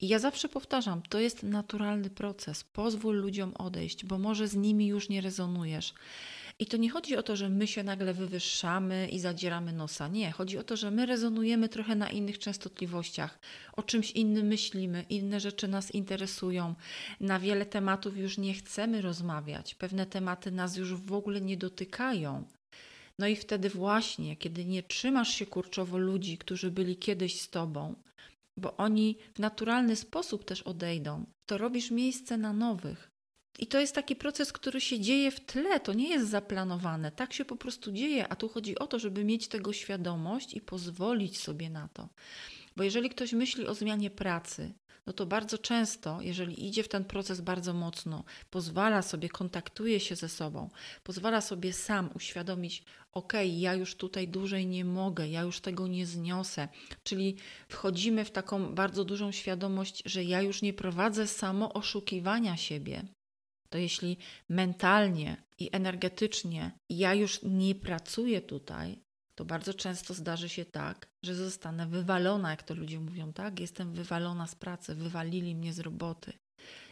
I 0.00 0.08
ja 0.08 0.18
zawsze 0.18 0.48
powtarzam, 0.48 1.02
to 1.08 1.20
jest 1.20 1.42
naturalny 1.42 2.10
proces. 2.10 2.64
Pozwól 2.64 3.16
ludziom 3.16 3.54
odejść, 3.54 4.04
bo 4.04 4.18
może 4.18 4.48
z 4.48 4.54
nimi 4.54 4.86
już 4.86 5.08
nie 5.08 5.20
rezonujesz. 5.20 5.94
I 6.60 6.66
to 6.66 6.76
nie 6.76 6.90
chodzi 6.90 7.16
o 7.16 7.22
to, 7.22 7.36
że 7.36 7.48
my 7.48 7.66
się 7.66 7.82
nagle 7.82 8.14
wywyższamy 8.14 9.08
i 9.08 9.20
zadzieramy 9.20 9.72
nosa. 9.72 10.08
Nie, 10.08 10.30
chodzi 10.32 10.58
o 10.58 10.64
to, 10.64 10.76
że 10.76 10.90
my 10.90 11.06
rezonujemy 11.06 11.68
trochę 11.68 11.94
na 11.94 12.10
innych 12.10 12.38
częstotliwościach, 12.38 13.38
o 13.72 13.82
czymś 13.82 14.10
innym 14.10 14.46
myślimy, 14.46 15.04
inne 15.10 15.40
rzeczy 15.40 15.68
nas 15.68 15.94
interesują. 15.94 16.74
Na 17.20 17.38
wiele 17.40 17.66
tematów 17.66 18.16
już 18.16 18.38
nie 18.38 18.54
chcemy 18.54 19.00
rozmawiać, 19.00 19.74
pewne 19.74 20.06
tematy 20.06 20.50
nas 20.50 20.76
już 20.76 20.94
w 20.94 21.12
ogóle 21.12 21.40
nie 21.40 21.56
dotykają. 21.56 22.44
No 23.18 23.26
i 23.26 23.36
wtedy 23.36 23.70
właśnie, 23.70 24.36
kiedy 24.36 24.64
nie 24.64 24.82
trzymasz 24.82 25.34
się 25.34 25.46
kurczowo 25.46 25.98
ludzi, 25.98 26.38
którzy 26.38 26.70
byli 26.70 26.96
kiedyś 26.96 27.40
z 27.40 27.50
tobą, 27.50 27.94
bo 28.58 28.76
oni 28.76 29.18
w 29.34 29.38
naturalny 29.38 29.96
sposób 29.96 30.44
też 30.44 30.62
odejdą, 30.62 31.26
to 31.46 31.58
robisz 31.58 31.90
miejsce 31.90 32.36
na 32.36 32.52
nowych. 32.52 33.10
I 33.58 33.66
to 33.66 33.80
jest 33.80 33.94
taki 33.94 34.16
proces, 34.16 34.52
który 34.52 34.80
się 34.80 35.00
dzieje 35.00 35.30
w 35.30 35.40
tle, 35.40 35.80
to 35.80 35.92
nie 35.92 36.08
jest 36.08 36.28
zaplanowane, 36.28 37.12
tak 37.12 37.32
się 37.32 37.44
po 37.44 37.56
prostu 37.56 37.92
dzieje, 37.92 38.28
a 38.28 38.36
tu 38.36 38.48
chodzi 38.48 38.78
o 38.78 38.86
to, 38.86 38.98
żeby 38.98 39.24
mieć 39.24 39.48
tego 39.48 39.72
świadomość 39.72 40.54
i 40.54 40.60
pozwolić 40.60 41.38
sobie 41.38 41.70
na 41.70 41.88
to. 41.88 42.08
Bo 42.76 42.82
jeżeli 42.82 43.10
ktoś 43.10 43.32
myśli 43.32 43.66
o 43.66 43.74
zmianie 43.74 44.10
pracy, 44.10 44.74
no 45.08 45.12
to 45.12 45.26
bardzo 45.26 45.58
często, 45.58 46.20
jeżeli 46.20 46.66
idzie 46.66 46.82
w 46.82 46.88
ten 46.88 47.04
proces 47.04 47.40
bardzo 47.40 47.74
mocno, 47.74 48.24
pozwala 48.50 49.02
sobie, 49.02 49.28
kontaktuje 49.28 50.00
się 50.00 50.16
ze 50.16 50.28
sobą, 50.28 50.70
pozwala 51.02 51.40
sobie 51.40 51.72
sam 51.72 52.10
uświadomić, 52.14 52.84
ok, 53.12 53.32
ja 53.44 53.74
już 53.74 53.96
tutaj 53.96 54.28
dłużej 54.28 54.66
nie 54.66 54.84
mogę, 54.84 55.28
ja 55.28 55.42
już 55.42 55.60
tego 55.60 55.86
nie 55.86 56.06
zniosę. 56.06 56.68
Czyli 57.02 57.36
wchodzimy 57.68 58.24
w 58.24 58.30
taką 58.30 58.74
bardzo 58.74 59.04
dużą 59.04 59.32
świadomość, 59.32 60.02
że 60.06 60.24
ja 60.24 60.42
już 60.42 60.62
nie 60.62 60.72
prowadzę 60.72 61.26
samo 61.26 61.72
oszukiwania 61.72 62.56
siebie. 62.56 63.02
To 63.68 63.78
jeśli 63.78 64.16
mentalnie 64.48 65.42
i 65.58 65.68
energetycznie 65.72 66.78
ja 66.88 67.14
już 67.14 67.42
nie 67.42 67.74
pracuję 67.74 68.40
tutaj, 68.40 68.98
to 69.38 69.44
bardzo 69.44 69.74
często 69.74 70.14
zdarzy 70.14 70.48
się 70.48 70.64
tak, 70.64 71.08
że 71.24 71.34
zostanę 71.34 71.86
wywalona, 71.86 72.50
jak 72.50 72.62
to 72.62 72.74
ludzie 72.74 73.00
mówią, 73.00 73.32
tak? 73.32 73.60
Jestem 73.60 73.92
wywalona 73.92 74.46
z 74.46 74.54
pracy, 74.54 74.94
wywalili 74.94 75.54
mnie 75.54 75.72
z 75.72 75.78
roboty. 75.78 76.32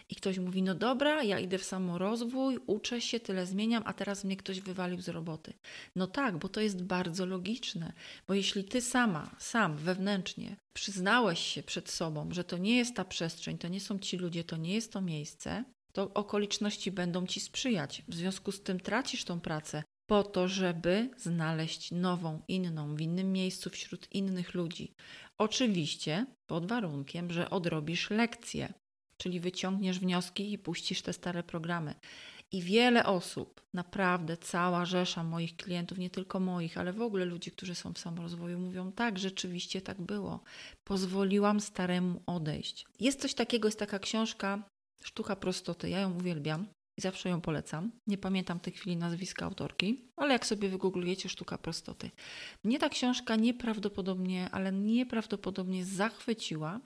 I 0.09 0.15
ktoś 0.15 0.39
mówi: 0.39 0.63
No 0.63 0.75
dobra, 0.75 1.23
ja 1.23 1.39
idę 1.39 1.59
w 1.59 1.65
samorozwój, 1.65 2.59
uczę 2.67 3.01
się, 3.01 3.21
tyle 3.21 3.47
zmieniam, 3.47 3.83
a 3.87 3.93
teraz 3.93 4.25
mnie 4.25 4.37
ktoś 4.37 4.61
wywalił 4.61 5.01
z 5.01 5.09
roboty. 5.09 5.53
No 5.97 6.07
tak, 6.07 6.39
bo 6.39 6.49
to 6.49 6.61
jest 6.61 6.83
bardzo 6.83 7.27
logiczne, 7.27 7.93
bo 8.29 8.35
jeśli 8.35 8.65
ty 8.65 8.81
sama, 8.81 9.37
sam 9.39 9.77
wewnętrznie 9.77 10.57
przyznałeś 10.73 11.41
się 11.41 11.63
przed 11.63 11.91
sobą, 11.91 12.29
że 12.33 12.45
to 12.45 12.59
nie 12.59 12.77
jest 12.77 12.97
ta 12.97 13.05
przestrzeń, 13.05 13.59
to 13.59 13.69
nie 13.69 13.81
są 13.81 13.99
ci 13.99 14.17
ludzie, 14.17 14.45
to 14.45 14.57
nie 14.57 14.75
jest 14.75 14.93
to 14.93 15.01
miejsce, 15.01 15.65
to 15.93 16.15
okoliczności 16.15 16.93
będą 16.93 17.27
ci 17.27 17.41
sprzyjać. 17.41 18.03
W 18.09 18.15
związku 18.15 18.53
z 18.53 18.63
tym 18.63 18.81
tracisz 18.81 19.25
tą 19.25 19.41
pracę, 19.41 19.83
po 20.07 20.23
to, 20.23 20.49
żeby 20.49 21.11
znaleźć 21.17 21.91
nową, 21.91 22.43
inną, 22.49 22.97
w 22.97 23.01
innym 23.01 23.33
miejscu 23.33 23.71
wśród 23.71 24.13
innych 24.13 24.55
ludzi. 24.55 24.93
Oczywiście 25.39 26.27
pod 26.47 26.67
warunkiem, 26.67 27.33
że 27.33 27.51
odrobisz 27.51 28.11
lekcje, 28.11 28.73
czyli 29.17 29.41
wyciągniesz 29.41 29.99
wnioski 29.99 30.53
i 30.53 30.59
puścisz 30.59 31.03
te 31.03 31.13
stare 31.13 31.43
programy. 31.43 31.95
I 32.53 32.63
wiele 32.63 33.07
osób, 33.07 33.63
naprawdę 33.75 34.37
cała 34.37 34.85
rzesza 34.85 35.25
moich 35.25 35.57
klientów, 35.57 35.99
nie 35.99 36.11
tylko 36.11 36.41
moich, 36.41 36.79
ale 36.79 36.93
w 36.93 37.03
ogóle 37.03 37.25
ludzi, 37.25 37.51
którzy 37.51 37.75
są 37.75 37.93
w 37.93 37.99
samorozwoju, 37.99 38.59
mówią: 38.59 38.93
tak, 38.93 39.19
rzeczywiście 39.19 39.81
tak 39.81 40.01
było. 40.03 40.41
Pozwoliłam 40.85 41.61
staremu 41.61 42.23
odejść. 42.27 42.87
Jest 43.01 43.21
coś 43.21 43.35
takiego, 43.35 43.69
jest 43.69 43.79
taka 43.79 43.99
książka 43.99 44.63
Sztuka 45.03 45.37
prostoty. 45.37 45.89
Ja 45.89 46.01
ją 46.01 46.19
uwielbiam 46.19 46.67
zawsze 46.97 47.29
ją 47.29 47.41
polecam. 47.41 47.91
Nie 48.07 48.19
pamiętam 48.19 48.59
w 48.59 48.63
tej 48.63 48.73
chwili 48.73 48.97
nazwiska 48.97 49.45
autorki, 49.45 50.11
ale 50.17 50.33
jak 50.33 50.47
sobie 50.47 50.69
wygooglujecie 50.69 51.29
Sztuka 51.29 51.59
prostoty. 51.59 52.11
Mnie 52.65 52.79
ta 52.79 52.89
książka 52.89 53.37
nieprawdopodobnie, 53.37 54.51
ale 54.53 54.73
nieprawdopodobnie 54.73 55.85
zachwyciła 55.85 56.81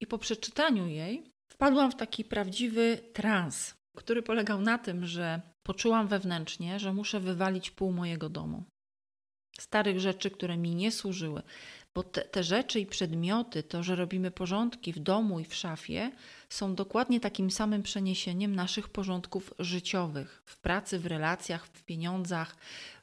i 0.00 0.06
po 0.06 0.18
przeczytaniu 0.18 0.86
jej 0.86 1.30
wpadłam 1.52 1.90
w 1.90 1.96
taki 1.96 2.24
prawdziwy 2.24 2.98
trans, 3.12 3.74
który 3.96 4.22
polegał 4.22 4.60
na 4.60 4.78
tym, 4.78 5.06
że 5.06 5.40
poczułam 5.62 6.08
wewnętrznie, 6.08 6.78
że 6.78 6.92
muszę 6.92 7.20
wywalić 7.20 7.70
pół 7.70 7.92
mojego 7.92 8.28
domu. 8.28 8.64
Starych 9.58 10.00
rzeczy, 10.00 10.30
które 10.30 10.56
mi 10.56 10.74
nie 10.74 10.92
służyły, 10.92 11.42
bo 11.94 12.02
te, 12.02 12.22
te, 12.22 12.44
rzeczy 12.44 12.80
i 12.80 12.86
przedmioty, 12.86 13.62
to, 13.62 13.82
że 13.82 13.96
robimy 13.96 14.30
porządki 14.30 14.92
w 14.92 14.98
domu 14.98 15.40
i 15.40 15.44
w 15.44 15.54
szafie, 15.54 16.10
są 16.54 16.74
dokładnie 16.74 17.20
takim 17.20 17.50
samym 17.50 17.82
przeniesieniem 17.82 18.54
naszych 18.54 18.88
porządków 18.88 19.54
życiowych 19.58 20.42
w 20.44 20.58
pracy, 20.58 20.98
w 20.98 21.06
relacjach, 21.06 21.66
w 21.66 21.82
pieniądzach, 21.82 22.56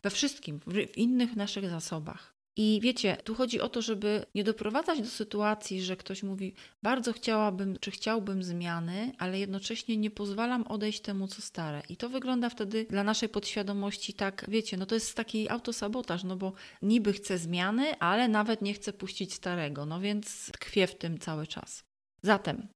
we 0.03 0.09
wszystkim, 0.09 0.59
w, 0.67 0.97
innych 0.97 1.35
naszych 1.35 1.69
zasobach. 1.69 2.33
I 2.55 2.79
wiecie, 2.83 3.17
tu 3.23 3.35
chodzi 3.35 3.61
o 3.61 3.69
to, 3.69 3.81
żeby 3.81 4.25
nie 4.35 4.43
doprowadzać 4.43 5.01
do 5.01 5.07
sytuacji, 5.07 5.81
że 5.81 5.95
ktoś 5.95 6.23
mówi: 6.23 6.53
Bardzo 6.83 7.13
chciałabym, 7.13 7.77
czy 7.79 7.91
chciałbym 7.91 8.43
zmiany, 8.43 9.11
ale 9.17 9.39
jednocześnie 9.39 9.97
nie 9.97 10.11
pozwalam 10.11 10.63
odejść 10.63 11.01
temu, 11.01 11.27
co 11.27 11.41
stare. 11.41 11.81
I 11.89 11.97
to 11.97 12.09
wygląda 12.09 12.49
wtedy 12.49 12.85
dla 12.89 13.03
naszej 13.03 13.29
podświadomości 13.29 14.13
tak, 14.13 14.45
wiecie, 14.47 14.77
no 14.77 14.85
to 14.85 14.95
jest 14.95 15.15
taki 15.15 15.49
autosabotaż, 15.49 16.23
no 16.23 16.35
bo 16.35 16.53
niby 16.81 17.13
chcę 17.13 17.37
zmiany, 17.37 17.99
ale 17.99 18.27
nawet 18.27 18.61
nie 18.61 18.73
chcę 18.73 18.93
puścić 18.93 19.33
starego, 19.33 19.85
no 19.85 19.99
więc 19.99 20.51
tkwię 20.51 20.87
w 20.87 20.95
tym 20.95 21.19
cały 21.19 21.47
czas. 21.47 21.83
Zatem 22.23 22.67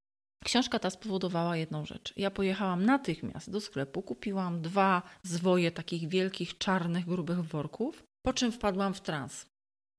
Książka 0.46 0.80
ta 0.80 0.90
spowodowała 0.90 1.58
jedną 1.58 1.86
rzecz. 1.86 2.14
Ja 2.18 2.32
pojechałam 2.32 2.86
natychmiast 2.86 3.52
do 3.52 3.62
sklepu, 3.62 4.02
kupiłam 4.02 4.62
dwa 4.62 5.02
zwoje 5.24 5.72
takich 5.72 6.10
wielkich, 6.10 6.58
czarnych, 6.58 7.06
grubych 7.06 7.42
worków, 7.42 8.04
po 8.26 8.34
czym 8.34 8.52
wpadłam 8.52 8.94
w 8.94 9.02
trans. 9.02 9.46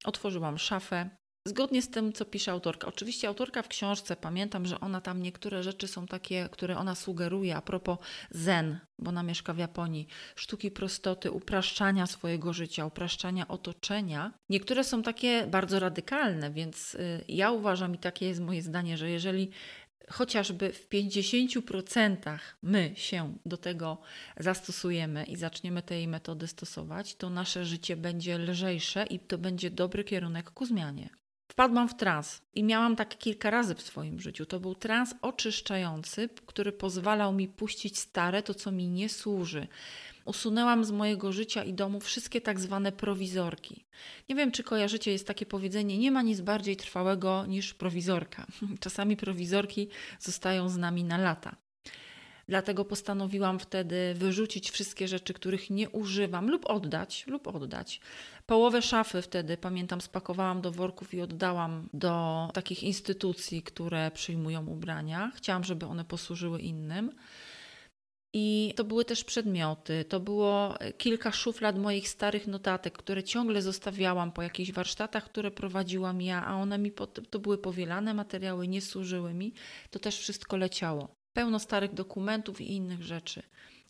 Otworzyłam 0.04 0.58
szafę. 0.58 1.10
Zgodnie 1.46 1.82
z 1.82 1.90
tym, 1.90 2.12
co 2.12 2.24
pisze 2.24 2.52
autorka. 2.52 2.86
Oczywiście 2.86 3.28
autorka 3.28 3.62
w 3.62 3.68
książce, 3.68 4.16
pamiętam, 4.16 4.66
że 4.66 4.80
ona 4.80 5.00
tam 5.00 5.22
niektóre 5.22 5.62
rzeczy 5.62 5.88
są 5.88 6.06
takie, 6.06 6.48
które 6.52 6.76
ona 6.76 6.94
sugeruje 6.94 7.56
a 7.56 7.62
propos 7.62 7.98
zen, 8.30 8.78
bo 8.98 9.08
ona 9.08 9.22
mieszka 9.22 9.54
w 9.54 9.58
Japonii, 9.58 10.06
sztuki 10.36 10.70
prostoty, 10.70 11.30
upraszczania 11.30 12.06
swojego 12.06 12.52
życia, 12.52 12.86
upraszczania 12.86 13.48
otoczenia. 13.48 14.32
Niektóre 14.48 14.84
są 14.84 15.02
takie 15.02 15.46
bardzo 15.46 15.78
radykalne, 15.78 16.50
więc 16.50 16.94
y, 16.94 17.24
ja 17.28 17.50
uważam 17.50 17.94
i 17.94 17.98
takie 17.98 18.26
jest 18.26 18.40
moje 18.40 18.62
zdanie, 18.62 18.96
że 18.96 19.10
jeżeli 19.10 19.50
chociażby 20.10 20.72
w 20.72 20.88
50% 20.88 22.38
my 22.62 22.92
się 22.96 23.38
do 23.46 23.56
tego 23.56 23.98
zastosujemy 24.36 25.24
i 25.24 25.36
zaczniemy 25.36 25.82
tej 25.82 26.08
metody 26.08 26.46
stosować, 26.46 27.14
to 27.14 27.30
nasze 27.30 27.64
życie 27.64 27.96
będzie 27.96 28.38
lżejsze 28.38 29.06
i 29.10 29.18
to 29.18 29.38
będzie 29.38 29.70
dobry 29.70 30.04
kierunek 30.04 30.50
ku 30.50 30.66
zmianie. 30.66 31.08
Wpadłam 31.48 31.88
w 31.88 31.96
trans 31.96 32.42
i 32.54 32.64
miałam 32.64 32.96
tak 32.96 33.18
kilka 33.18 33.50
razy 33.50 33.74
w 33.74 33.82
swoim 33.82 34.20
życiu. 34.20 34.46
To 34.46 34.60
był 34.60 34.74
trans 34.74 35.14
oczyszczający, 35.22 36.28
który 36.46 36.72
pozwalał 36.72 37.32
mi 37.32 37.48
puścić 37.48 37.98
stare, 37.98 38.42
to 38.42 38.54
co 38.54 38.72
mi 38.72 38.88
nie 38.88 39.08
służy. 39.08 39.66
Usunęłam 40.26 40.84
z 40.84 40.90
mojego 40.90 41.32
życia 41.32 41.64
i 41.64 41.72
domu 41.74 42.00
wszystkie 42.00 42.40
tak 42.40 42.60
zwane 42.60 42.92
prowizorki. 42.92 43.84
Nie 44.28 44.34
wiem, 44.34 44.52
czy 44.52 44.62
kojarzycie, 44.62 45.12
jest 45.12 45.26
takie 45.26 45.46
powiedzenie: 45.46 45.98
nie 45.98 46.10
ma 46.10 46.22
nic 46.22 46.40
bardziej 46.40 46.76
trwałego 46.76 47.46
niż 47.46 47.74
prowizorka. 47.74 48.46
Czasami 48.80 49.16
prowizorki 49.16 49.88
zostają 50.20 50.68
z 50.68 50.76
nami 50.76 51.04
na 51.04 51.18
lata. 51.18 51.56
Dlatego 52.48 52.84
postanowiłam 52.84 53.58
wtedy 53.58 54.14
wyrzucić 54.14 54.70
wszystkie 54.70 55.08
rzeczy, 55.08 55.34
których 55.34 55.70
nie 55.70 55.90
używam, 55.90 56.50
lub 56.50 56.66
oddać, 56.66 57.24
lub 57.26 57.48
oddać. 57.48 58.00
Połowę 58.46 58.82
szafy 58.82 59.22
wtedy, 59.22 59.56
pamiętam, 59.56 60.00
spakowałam 60.00 60.60
do 60.60 60.72
worków 60.72 61.14
i 61.14 61.20
oddałam 61.20 61.88
do 61.92 62.48
takich 62.54 62.82
instytucji, 62.82 63.62
które 63.62 64.10
przyjmują 64.10 64.66
ubrania. 64.66 65.32
Chciałam, 65.34 65.64
żeby 65.64 65.86
one 65.86 66.04
posłużyły 66.04 66.60
innym. 66.60 67.12
I 68.32 68.72
to 68.76 68.84
były 68.84 69.04
też 69.04 69.24
przedmioty, 69.24 70.04
to 70.04 70.20
było 70.20 70.74
kilka 70.98 71.32
szuflad 71.32 71.78
moich 71.78 72.08
starych 72.08 72.46
notatek, 72.46 72.98
które 72.98 73.22
ciągle 73.22 73.62
zostawiałam 73.62 74.32
po 74.32 74.42
jakichś 74.42 74.72
warsztatach, 74.72 75.24
które 75.24 75.50
prowadziłam 75.50 76.22
ja, 76.22 76.46
a 76.46 76.54
one 76.54 76.78
mi 76.78 76.92
to 77.30 77.38
były 77.38 77.58
powielane 77.58 78.14
materiały, 78.14 78.68
nie 78.68 78.80
służyły 78.80 79.34
mi. 79.34 79.52
To 79.90 79.98
też 79.98 80.18
wszystko 80.18 80.56
leciało. 80.56 81.08
Pełno 81.32 81.58
starych 81.58 81.94
dokumentów 81.94 82.60
i 82.60 82.72
innych 82.72 83.02
rzeczy. 83.02 83.42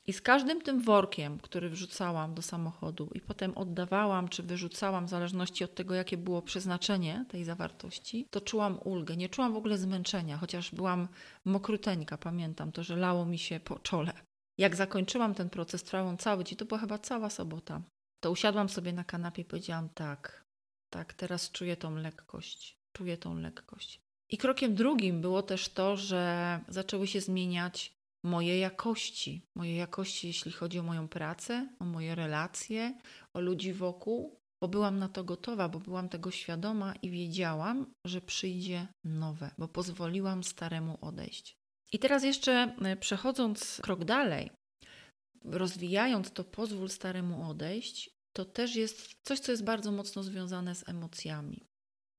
I 0.06 0.12
z 0.12 0.22
każdym 0.22 0.62
tym 0.62 0.82
workiem, 0.82 1.38
który 1.38 1.70
wrzucałam 1.70 2.34
do 2.34 2.42
samochodu 2.42 3.10
i 3.14 3.20
potem 3.20 3.58
oddawałam 3.58 4.28
czy 4.28 4.42
wyrzucałam, 4.42 5.06
w 5.06 5.10
zależności 5.10 5.64
od 5.64 5.74
tego, 5.74 5.94
jakie 5.94 6.16
było 6.16 6.42
przeznaczenie 6.42 7.24
tej 7.28 7.44
zawartości, 7.44 8.26
to 8.30 8.40
czułam 8.40 8.78
ulgę. 8.84 9.16
Nie 9.16 9.28
czułam 9.28 9.52
w 9.52 9.56
ogóle 9.56 9.78
zmęczenia, 9.78 10.36
chociaż 10.36 10.74
byłam 10.74 11.08
mokruteńka, 11.44 12.18
pamiętam 12.18 12.72
to, 12.72 12.82
że 12.82 12.96
lało 12.96 13.26
mi 13.26 13.38
się 13.38 13.60
po 13.60 13.78
czole. 13.78 14.12
Jak 14.58 14.76
zakończyłam 14.76 15.34
ten 15.34 15.50
proces, 15.50 15.84
trwał 15.84 16.16
cały 16.16 16.44
dzień, 16.44 16.58
to 16.58 16.64
była 16.64 16.80
chyba 16.80 16.98
cała 16.98 17.30
sobota, 17.30 17.82
to 18.20 18.30
usiadłam 18.30 18.68
sobie 18.68 18.92
na 18.92 19.04
kanapie 19.04 19.42
i 19.42 19.44
powiedziałam 19.44 19.88
tak, 19.88 20.44
tak, 20.90 21.14
teraz 21.14 21.50
czuję 21.50 21.76
tą 21.76 21.96
lekkość, 21.96 22.78
czuję 22.92 23.16
tą 23.16 23.38
lekkość. 23.38 24.00
I 24.30 24.38
krokiem 24.38 24.74
drugim 24.74 25.20
było 25.20 25.42
też 25.42 25.68
to, 25.68 25.96
że 25.96 26.60
zaczęły 26.68 27.06
się 27.06 27.20
zmieniać 27.20 27.96
moje 28.24 28.58
jakości, 28.58 29.42
moje 29.56 29.76
jakości, 29.76 30.26
jeśli 30.26 30.52
chodzi 30.52 30.78
o 30.78 30.82
moją 30.82 31.08
pracę, 31.08 31.68
o 31.78 31.84
moje 31.84 32.14
relacje, 32.14 32.98
o 33.34 33.40
ludzi 33.40 33.72
wokół, 33.72 34.40
bo 34.60 34.68
byłam 34.68 34.98
na 34.98 35.08
to 35.08 35.24
gotowa, 35.24 35.68
bo 35.68 35.80
byłam 35.80 36.08
tego 36.08 36.30
świadoma 36.30 36.94
i 37.02 37.10
wiedziałam, 37.10 37.92
że 38.04 38.20
przyjdzie 38.20 38.86
nowe, 39.04 39.50
bo 39.58 39.68
pozwoliłam 39.68 40.44
staremu 40.44 40.98
odejść. 41.00 41.56
I 41.96 41.98
teraz 41.98 42.24
jeszcze 42.24 42.74
e, 42.82 42.96
przechodząc 42.96 43.80
krok 43.82 44.04
dalej, 44.04 44.50
rozwijając 45.44 46.32
to 46.32 46.44
pozwól 46.44 46.88
staremu 46.88 47.50
odejść, 47.50 48.10
to 48.32 48.44
też 48.44 48.76
jest 48.76 49.14
coś, 49.22 49.40
co 49.40 49.52
jest 49.52 49.64
bardzo 49.64 49.92
mocno 49.92 50.22
związane 50.22 50.74
z 50.74 50.88
emocjami. 50.88 51.64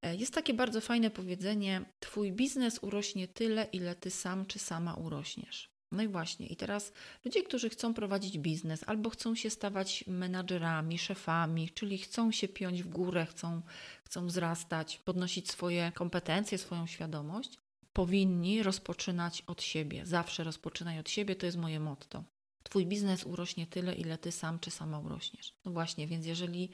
E, 0.05 0.15
jest 0.15 0.33
takie 0.33 0.53
bardzo 0.53 0.81
fajne 0.81 1.09
powiedzenie: 1.09 1.85
Twój 1.99 2.31
biznes 2.31 2.79
urośnie 2.81 3.27
tyle, 3.27 3.63
ile 3.63 3.95
ty 3.95 4.09
sam 4.09 4.45
czy 4.45 4.59
sama 4.59 4.93
urośniesz. 4.93 5.69
No 5.91 6.03
i 6.03 6.07
właśnie, 6.07 6.47
i 6.47 6.55
teraz 6.55 6.93
ludzie, 7.25 7.43
którzy 7.43 7.69
chcą 7.69 7.93
prowadzić 7.93 8.37
biznes 8.37 8.83
albo 8.87 9.09
chcą 9.09 9.35
się 9.35 9.49
stawać 9.49 10.03
menadżerami, 10.07 10.97
szefami, 10.97 11.69
czyli 11.69 11.97
chcą 11.97 12.31
się 12.31 12.47
piąć 12.47 12.83
w 12.83 12.89
górę, 12.89 13.25
chcą, 13.25 13.61
chcą 14.03 14.27
wzrastać, 14.27 14.97
podnosić 14.97 15.51
swoje 15.51 15.91
kompetencje, 15.91 16.57
swoją 16.57 16.87
świadomość, 16.87 17.59
powinni 17.97 18.63
rozpoczynać 18.63 19.43
od 19.47 19.61
siebie. 19.61 20.05
Zawsze 20.05 20.43
rozpoczynaj 20.43 20.99
od 20.99 21.09
siebie, 21.09 21.35
to 21.35 21.45
jest 21.45 21.57
moje 21.57 21.79
motto. 21.79 22.23
Twój 22.63 22.85
biznes 22.85 23.23
urośnie 23.23 23.67
tyle, 23.67 23.95
ile 23.95 24.17
ty 24.17 24.31
sam 24.31 24.59
czy 24.59 24.71
sama 24.71 24.99
urośniesz. 24.99 25.53
No 25.65 25.71
właśnie, 25.71 26.07
więc 26.07 26.25
jeżeli 26.25 26.69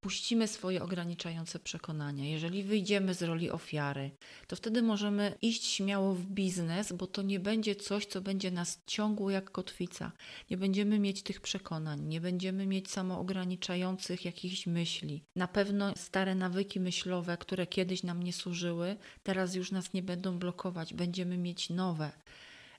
puścimy 0.00 0.48
swoje 0.48 0.82
ograniczające 0.82 1.58
przekonania, 1.58 2.24
jeżeli 2.24 2.62
wyjdziemy 2.62 3.14
z 3.14 3.22
roli 3.22 3.50
ofiary, 3.50 4.10
to 4.46 4.56
wtedy 4.56 4.82
możemy 4.82 5.34
iść 5.42 5.64
śmiało 5.64 6.14
w 6.14 6.26
biznes, 6.26 6.92
bo 6.92 7.06
to 7.06 7.22
nie 7.22 7.40
będzie 7.40 7.76
coś, 7.76 8.06
co 8.06 8.20
będzie 8.20 8.50
nas 8.50 8.82
ciągło 8.86 9.30
jak 9.30 9.50
kotwica. 9.50 10.12
Nie 10.50 10.56
będziemy 10.56 10.98
mieć 10.98 11.22
tych 11.22 11.40
przekonań, 11.40 12.00
nie 12.00 12.20
będziemy 12.20 12.66
mieć 12.66 12.90
samoograniczających 12.90 14.24
jakichś 14.24 14.66
myśli. 14.66 15.24
Na 15.36 15.48
pewno 15.48 15.92
stare 15.96 16.34
nawyki 16.34 16.80
myślowe, 16.80 17.36
które 17.36 17.66
kiedyś 17.66 18.02
nam 18.02 18.22
nie 18.22 18.32
służyły, 18.32 18.96
teraz 19.22 19.54
już 19.54 19.70
nas 19.70 19.92
nie 19.92 20.02
będą 20.02 20.38
blokować, 20.38 20.94
będziemy 20.94 21.38
mieć 21.38 21.70
nowe. 21.70 22.12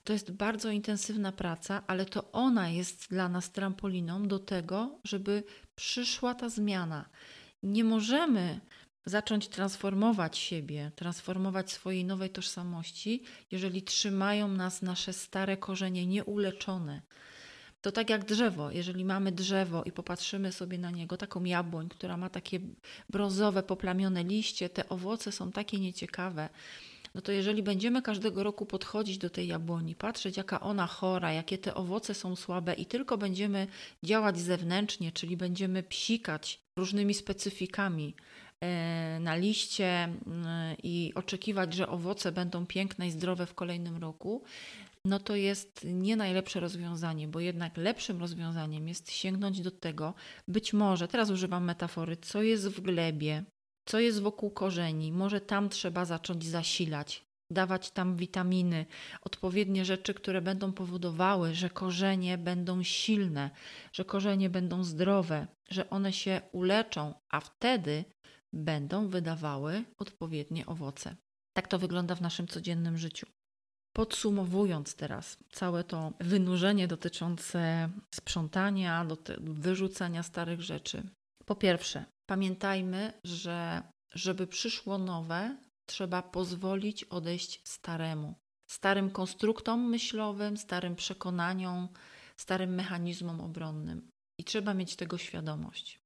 To 0.04 0.12
jest 0.12 0.32
bardzo 0.32 0.70
intensywna 0.70 1.32
praca, 1.32 1.82
ale 1.86 2.04
to 2.04 2.32
ona 2.32 2.68
jest 2.68 3.10
dla 3.10 3.28
nas 3.28 3.52
trampoliną 3.52 4.28
do 4.28 4.38
tego, 4.38 4.98
żeby 5.04 5.42
przyszła 5.80 6.34
ta 6.34 6.48
zmiana. 6.48 7.08
Nie 7.62 7.84
możemy 7.84 8.60
zacząć 9.04 9.48
transformować 9.48 10.38
siebie, 10.38 10.90
transformować 10.96 11.72
swojej 11.72 12.04
nowej 12.04 12.30
tożsamości, 12.30 13.22
jeżeli 13.50 13.82
trzymają 13.82 14.48
nas 14.48 14.82
nasze 14.82 15.12
stare 15.12 15.56
korzenie 15.56 16.06
nieuleczone. 16.06 17.02
To 17.80 17.92
tak 17.92 18.10
jak 18.10 18.24
drzewo. 18.24 18.70
Jeżeli 18.70 19.04
mamy 19.04 19.32
drzewo 19.32 19.84
i 19.84 19.92
popatrzymy 19.92 20.52
sobie 20.52 20.78
na 20.78 20.90
niego, 20.90 21.16
taką 21.16 21.44
jabłoń, 21.44 21.88
która 21.88 22.16
ma 22.16 22.30
takie 22.30 22.60
brązowe, 23.10 23.62
poplamione 23.62 24.24
liście, 24.24 24.68
te 24.68 24.88
owoce 24.88 25.32
są 25.32 25.52
takie 25.52 25.80
nieciekawe 25.80 26.48
no 27.14 27.20
to 27.20 27.32
jeżeli 27.32 27.62
będziemy 27.62 28.02
każdego 28.02 28.42
roku 28.42 28.66
podchodzić 28.66 29.18
do 29.18 29.30
tej 29.30 29.46
jabłoni, 29.46 29.94
patrzeć 29.94 30.36
jaka 30.36 30.60
ona 30.60 30.86
chora, 30.86 31.32
jakie 31.32 31.58
te 31.58 31.74
owoce 31.74 32.14
są 32.14 32.36
słabe 32.36 32.74
i 32.74 32.86
tylko 32.86 33.18
będziemy 33.18 33.66
działać 34.02 34.38
zewnętrznie, 34.38 35.12
czyli 35.12 35.36
będziemy 35.36 35.82
psikać 35.82 36.60
różnymi 36.76 37.14
specyfikami 37.14 38.14
e, 38.60 39.18
na 39.20 39.36
liście 39.36 40.04
mm, 40.04 40.76
i 40.82 41.12
oczekiwać, 41.14 41.74
że 41.74 41.88
owoce 41.88 42.32
będą 42.32 42.66
piękne 42.66 43.06
i 43.06 43.10
zdrowe 43.10 43.46
w 43.46 43.54
kolejnym 43.54 43.96
roku, 43.96 44.42
no 45.04 45.18
to 45.18 45.36
jest 45.36 45.84
nie 45.84 46.16
najlepsze 46.16 46.60
rozwiązanie, 46.60 47.28
bo 47.28 47.40
jednak 47.40 47.76
lepszym 47.76 48.20
rozwiązaniem 48.20 48.88
jest 48.88 49.10
sięgnąć 49.10 49.60
do 49.60 49.70
tego, 49.70 50.14
być 50.48 50.72
może, 50.72 51.08
teraz 51.08 51.30
używam 51.30 51.64
metafory, 51.64 52.16
co 52.16 52.42
jest 52.42 52.68
w 52.68 52.80
glebie, 52.80 53.44
co 53.90 54.00
jest 54.00 54.22
wokół 54.22 54.50
korzeni. 54.50 55.12
Może 55.12 55.40
tam 55.40 55.68
trzeba 55.68 56.04
zacząć 56.04 56.46
zasilać, 56.46 57.24
dawać 57.50 57.90
tam 57.90 58.16
witaminy, 58.16 58.86
odpowiednie 59.22 59.84
rzeczy, 59.84 60.14
które 60.14 60.42
będą 60.42 60.72
powodowały, 60.72 61.54
że 61.54 61.70
korzenie 61.70 62.38
będą 62.38 62.82
silne, 62.82 63.50
że 63.92 64.04
korzenie 64.04 64.50
będą 64.50 64.84
zdrowe, 64.84 65.46
że 65.70 65.90
one 65.90 66.12
się 66.12 66.40
uleczą, 66.52 67.14
a 67.30 67.40
wtedy 67.40 68.04
będą 68.52 69.08
wydawały 69.08 69.84
odpowiednie 69.98 70.66
owoce. 70.66 71.16
Tak 71.56 71.68
to 71.68 71.78
wygląda 71.78 72.14
w 72.14 72.20
naszym 72.20 72.46
codziennym 72.46 72.98
życiu. 72.98 73.26
Podsumowując 73.96 74.94
teraz 74.94 75.38
całe 75.52 75.84
to 75.84 76.12
wynurzenie 76.20 76.88
dotyczące 76.88 77.88
sprzątania, 78.14 79.06
wyrzucania 79.40 80.22
starych 80.22 80.62
rzeczy. 80.62 81.02
Po 81.46 81.54
pierwsze, 81.54 82.04
Pamiętajmy, 82.30 83.12
że 83.24 83.82
żeby 84.14 84.46
przyszło 84.46 84.98
nowe, 84.98 85.56
trzeba 85.86 86.22
pozwolić 86.22 87.04
odejść 87.04 87.68
staremu. 87.68 88.34
Starym 88.70 89.10
konstruktom 89.10 89.90
myślowym, 89.90 90.56
starym 90.56 90.96
przekonaniom, 90.96 91.88
starym 92.36 92.74
mechanizmom 92.74 93.40
obronnym. 93.40 94.10
I 94.38 94.44
trzeba 94.44 94.74
mieć 94.74 94.96
tego 94.96 95.18
świadomość. 95.18 96.00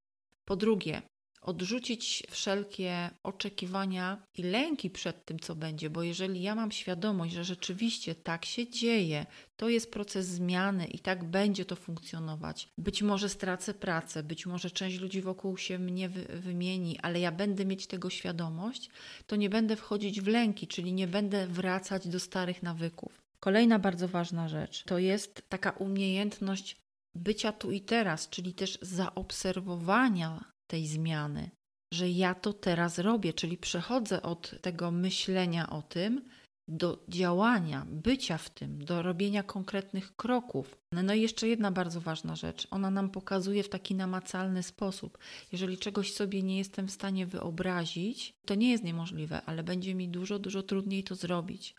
Po 0.44 0.56
drugie, 0.56 1.02
odrzucić 1.44 2.22
wszelkie 2.30 3.10
oczekiwania 3.22 4.22
i 4.38 4.42
lęki 4.42 4.90
przed 4.90 5.24
tym, 5.24 5.38
co 5.38 5.54
będzie, 5.54 5.90
bo 5.90 6.02
jeżeli 6.02 6.42
ja 6.42 6.54
mam 6.54 6.72
świadomość, 6.72 7.34
że 7.34 7.44
rzeczywiście 7.44 8.14
tak 8.14 8.44
się 8.44 8.68
dzieje, 8.68 9.26
to 9.56 9.68
jest 9.68 9.90
proces 9.90 10.26
zmiany 10.26 10.86
i 10.86 10.98
tak 10.98 11.24
będzie 11.24 11.64
to 11.64 11.76
funkcjonować. 11.76 12.68
Być 12.78 13.02
może 13.02 13.28
stracę 13.28 13.74
pracę, 13.74 14.22
być 14.22 14.46
może 14.46 14.70
część 14.70 15.00
ludzi 15.00 15.22
wokół 15.22 15.56
się 15.56 15.78
mnie 15.78 16.08
wy 16.08 16.24
wymieni, 16.24 16.98
ale 17.02 17.20
ja 17.20 17.32
będę 17.32 17.64
mieć 17.64 17.86
tego 17.86 18.10
świadomość, 18.10 18.90
to 19.26 19.36
nie 19.36 19.50
będę 19.50 19.76
wchodzić 19.76 20.20
w 20.20 20.26
lęki, 20.26 20.66
czyli 20.66 20.92
nie 20.92 21.06
będę 21.06 21.46
wracać 21.46 22.08
do 22.08 22.20
starych 22.20 22.62
nawyków. 22.62 23.22
Kolejna 23.40 23.78
bardzo 23.78 24.08
ważna 24.08 24.48
rzecz 24.48 24.84
to 24.84 24.98
jest 24.98 25.42
taka 25.48 25.70
umiejętność 25.70 26.76
bycia 27.14 27.52
tu 27.52 27.70
i 27.70 27.80
teraz, 27.80 28.28
czyli 28.28 28.54
też 28.54 28.78
zaobserwowania 28.82 30.53
tej 30.66 30.86
zmiany, 30.86 31.50
że 31.94 32.10
ja 32.10 32.34
to 32.34 32.52
teraz 32.52 32.98
robię, 32.98 33.32
czyli 33.32 33.56
przechodzę 33.56 34.22
od 34.22 34.54
tego 34.62 34.90
myślenia 34.90 35.70
o 35.70 35.82
tym 35.82 36.28
do 36.68 37.04
działania, 37.08 37.86
bycia 37.90 38.38
w 38.38 38.50
tym, 38.50 38.84
do 38.84 39.02
robienia 39.02 39.42
konkretnych 39.42 40.16
kroków. 40.16 40.76
No 40.92 41.14
i 41.14 41.20
jeszcze 41.20 41.48
jedna 41.48 41.70
bardzo 41.70 42.00
ważna 42.00 42.36
rzecz. 42.36 42.66
Ona 42.70 42.90
nam 42.90 43.10
pokazuje 43.10 43.62
w 43.62 43.68
taki 43.68 43.94
namacalny 43.94 44.62
sposób. 44.62 45.18
Jeżeli 45.52 45.78
czegoś 45.78 46.12
sobie 46.12 46.42
nie 46.42 46.58
jestem 46.58 46.88
w 46.88 46.92
stanie 46.92 47.26
wyobrazić, 47.26 48.34
to 48.46 48.54
nie 48.54 48.70
jest 48.70 48.84
niemożliwe, 48.84 49.42
ale 49.42 49.62
będzie 49.62 49.94
mi 49.94 50.08
dużo, 50.08 50.38
dużo 50.38 50.62
trudniej 50.62 51.04
to 51.04 51.14
zrobić. 51.14 51.74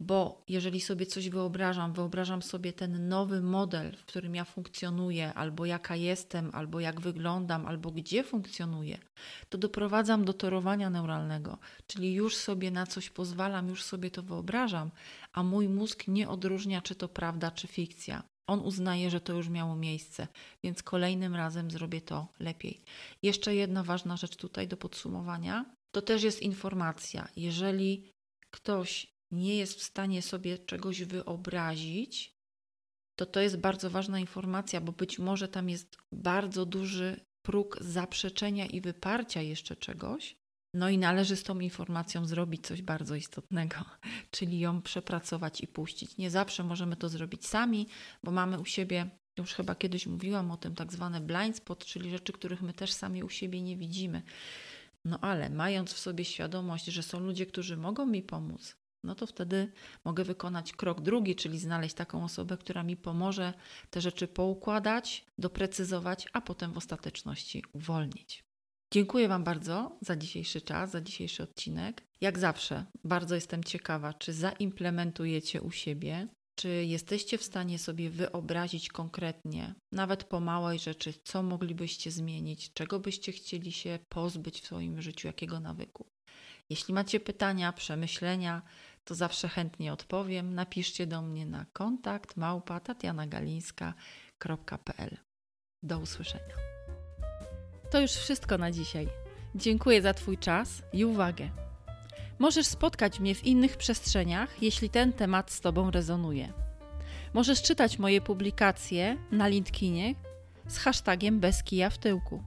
Bo 0.00 0.44
jeżeli 0.48 0.80
sobie 0.80 1.06
coś 1.06 1.28
wyobrażam, 1.28 1.92
wyobrażam 1.92 2.42
sobie 2.42 2.72
ten 2.72 3.08
nowy 3.08 3.42
model, 3.42 3.96
w 3.96 4.04
którym 4.04 4.34
ja 4.34 4.44
funkcjonuję, 4.44 5.34
albo 5.34 5.66
jaka 5.66 5.96
jestem, 5.96 6.50
albo 6.54 6.80
jak 6.80 7.00
wyglądam, 7.00 7.66
albo 7.66 7.90
gdzie 7.90 8.24
funkcjonuję, 8.24 8.98
to 9.48 9.58
doprowadzam 9.58 10.24
do 10.24 10.32
torowania 10.32 10.90
neuralnego, 10.90 11.58
czyli 11.86 12.14
już 12.14 12.36
sobie 12.36 12.70
na 12.70 12.86
coś 12.86 13.10
pozwalam, 13.10 13.68
już 13.68 13.82
sobie 13.82 14.10
to 14.10 14.22
wyobrażam, 14.22 14.90
a 15.32 15.42
mój 15.42 15.68
mózg 15.68 16.08
nie 16.08 16.28
odróżnia, 16.28 16.82
czy 16.82 16.94
to 16.94 17.08
prawda, 17.08 17.50
czy 17.50 17.66
fikcja. 17.66 18.22
On 18.46 18.60
uznaje, 18.60 19.10
że 19.10 19.20
to 19.20 19.32
już 19.32 19.48
miało 19.48 19.76
miejsce, 19.76 20.28
więc 20.64 20.82
kolejnym 20.82 21.34
razem 21.34 21.70
zrobię 21.70 22.00
to 22.00 22.28
lepiej. 22.40 22.84
Jeszcze 23.22 23.54
jedna 23.54 23.82
ważna 23.82 24.16
rzecz 24.16 24.36
tutaj 24.36 24.68
do 24.68 24.76
podsumowania. 24.76 25.64
To 25.94 26.02
też 26.02 26.22
jest 26.22 26.42
informacja. 26.42 27.28
Jeżeli 27.36 28.12
ktoś 28.50 29.15
nie 29.30 29.56
jest 29.56 29.78
w 29.78 29.82
stanie 29.82 30.22
sobie 30.22 30.58
czegoś 30.58 31.04
wyobrazić, 31.04 32.36
to 33.16 33.26
to 33.26 33.40
jest 33.40 33.56
bardzo 33.56 33.90
ważna 33.90 34.20
informacja, 34.20 34.80
bo 34.80 34.92
być 34.92 35.18
może 35.18 35.48
tam 35.48 35.70
jest 35.70 35.96
bardzo 36.12 36.66
duży 36.66 37.20
próg 37.42 37.78
zaprzeczenia 37.80 38.66
i 38.66 38.80
wyparcia 38.80 39.42
jeszcze 39.42 39.76
czegoś. 39.76 40.36
No 40.74 40.88
i 40.88 40.98
należy 40.98 41.36
z 41.36 41.42
tą 41.42 41.60
informacją 41.60 42.26
zrobić 42.26 42.66
coś 42.66 42.82
bardzo 42.82 43.14
istotnego, 43.14 43.76
czyli 44.30 44.58
ją 44.58 44.82
przepracować 44.82 45.60
i 45.60 45.66
puścić. 45.66 46.16
Nie 46.16 46.30
zawsze 46.30 46.64
możemy 46.64 46.96
to 46.96 47.08
zrobić 47.08 47.46
sami, 47.46 47.86
bo 48.22 48.30
mamy 48.30 48.60
u 48.60 48.64
siebie, 48.64 49.10
już 49.38 49.54
chyba 49.54 49.74
kiedyś 49.74 50.06
mówiłam 50.06 50.50
o 50.50 50.56
tym, 50.56 50.74
tak 50.74 50.92
zwane 50.92 51.20
blind 51.20 51.56
spot, 51.56 51.84
czyli 51.84 52.10
rzeczy, 52.10 52.32
których 52.32 52.62
my 52.62 52.72
też 52.72 52.92
sami 52.92 53.24
u 53.24 53.28
siebie 53.28 53.62
nie 53.62 53.76
widzimy. 53.76 54.22
No 55.04 55.18
ale 55.20 55.50
mając 55.50 55.92
w 55.92 55.98
sobie 55.98 56.24
świadomość, 56.24 56.84
że 56.84 57.02
są 57.02 57.20
ludzie, 57.20 57.46
którzy 57.46 57.76
mogą 57.76 58.06
mi 58.06 58.22
pomóc, 58.22 58.76
no 59.06 59.14
to 59.14 59.26
wtedy 59.26 59.72
mogę 60.04 60.24
wykonać 60.24 60.72
krok 60.72 61.00
drugi, 61.00 61.36
czyli 61.36 61.58
znaleźć 61.58 61.94
taką 61.94 62.24
osobę, 62.24 62.56
która 62.56 62.82
mi 62.82 62.96
pomoże 62.96 63.54
te 63.90 64.00
rzeczy 64.00 64.28
poukładać, 64.28 65.24
doprecyzować, 65.38 66.26
a 66.32 66.40
potem 66.40 66.72
w 66.72 66.78
ostateczności 66.78 67.64
uwolnić. 67.72 68.44
Dziękuję 68.92 69.28
Wam 69.28 69.44
bardzo 69.44 69.98
za 70.00 70.16
dzisiejszy 70.16 70.60
czas, 70.60 70.90
za 70.90 71.00
dzisiejszy 71.00 71.42
odcinek. 71.42 72.02
Jak 72.20 72.38
zawsze, 72.38 72.84
bardzo 73.04 73.34
jestem 73.34 73.64
ciekawa, 73.64 74.14
czy 74.14 74.32
zaimplementujecie 74.32 75.62
u 75.62 75.70
siebie, 75.70 76.28
czy 76.56 76.68
jesteście 76.68 77.38
w 77.38 77.44
stanie 77.44 77.78
sobie 77.78 78.10
wyobrazić 78.10 78.88
konkretnie, 78.88 79.74
nawet 79.92 80.24
po 80.24 80.40
małej 80.40 80.78
rzeczy, 80.78 81.14
co 81.24 81.42
moglibyście 81.42 82.10
zmienić, 82.10 82.72
czego 82.72 83.00
byście 83.00 83.32
chcieli 83.32 83.72
się 83.72 83.98
pozbyć 84.08 84.60
w 84.60 84.66
swoim 84.66 85.02
życiu, 85.02 85.26
jakiego 85.26 85.60
nawyku. 85.60 86.06
Jeśli 86.70 86.94
macie 86.94 87.20
pytania, 87.20 87.72
przemyślenia, 87.72 88.62
to 89.06 89.14
zawsze 89.14 89.48
chętnie 89.48 89.92
odpowiem. 89.92 90.54
Napiszcie 90.54 91.06
do 91.06 91.22
mnie 91.22 91.46
na 91.46 91.66
kontakt 91.72 92.36
małpa 92.36 92.80
tatianagalińska.pl. 92.80 95.16
Do 95.82 95.98
usłyszenia. 95.98 96.54
To 97.90 98.00
już 98.00 98.10
wszystko 98.10 98.58
na 98.58 98.70
dzisiaj. 98.70 99.08
Dziękuję 99.54 100.02
za 100.02 100.14
Twój 100.14 100.38
czas 100.38 100.82
i 100.92 101.04
uwagę. 101.04 101.50
Możesz 102.38 102.66
spotkać 102.66 103.20
mnie 103.20 103.34
w 103.34 103.44
innych 103.44 103.76
przestrzeniach, 103.76 104.62
jeśli 104.62 104.90
ten 104.90 105.12
temat 105.12 105.50
z 105.50 105.60
Tobą 105.60 105.90
rezonuje. 105.90 106.52
Możesz 107.34 107.62
czytać 107.62 107.98
moje 107.98 108.20
publikacje 108.20 109.16
na 109.30 109.48
LinkedInie 109.48 110.14
z 110.66 110.78
hashtagiem 110.78 111.40
bez 111.40 111.62
kija 111.62 111.90
w 111.90 111.98
tyłku. 111.98 112.42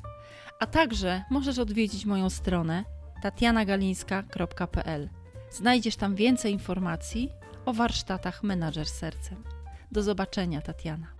A 0.60 0.65
także 0.65 1.24
możesz 1.30 1.60
odwiedzić 1.60 2.06
moją 2.06 2.30
stronę 2.30 2.84
tatianagalińska.pl. 3.22 5.10
Znajdziesz 5.51 5.95
tam 5.95 6.15
więcej 6.15 6.53
informacji 6.53 7.29
o 7.65 7.73
warsztatach 7.73 8.43
Menadżer 8.43 8.88
Sercem. 8.88 9.43
Do 9.91 10.03
zobaczenia, 10.03 10.62
Tatiana. 10.62 11.18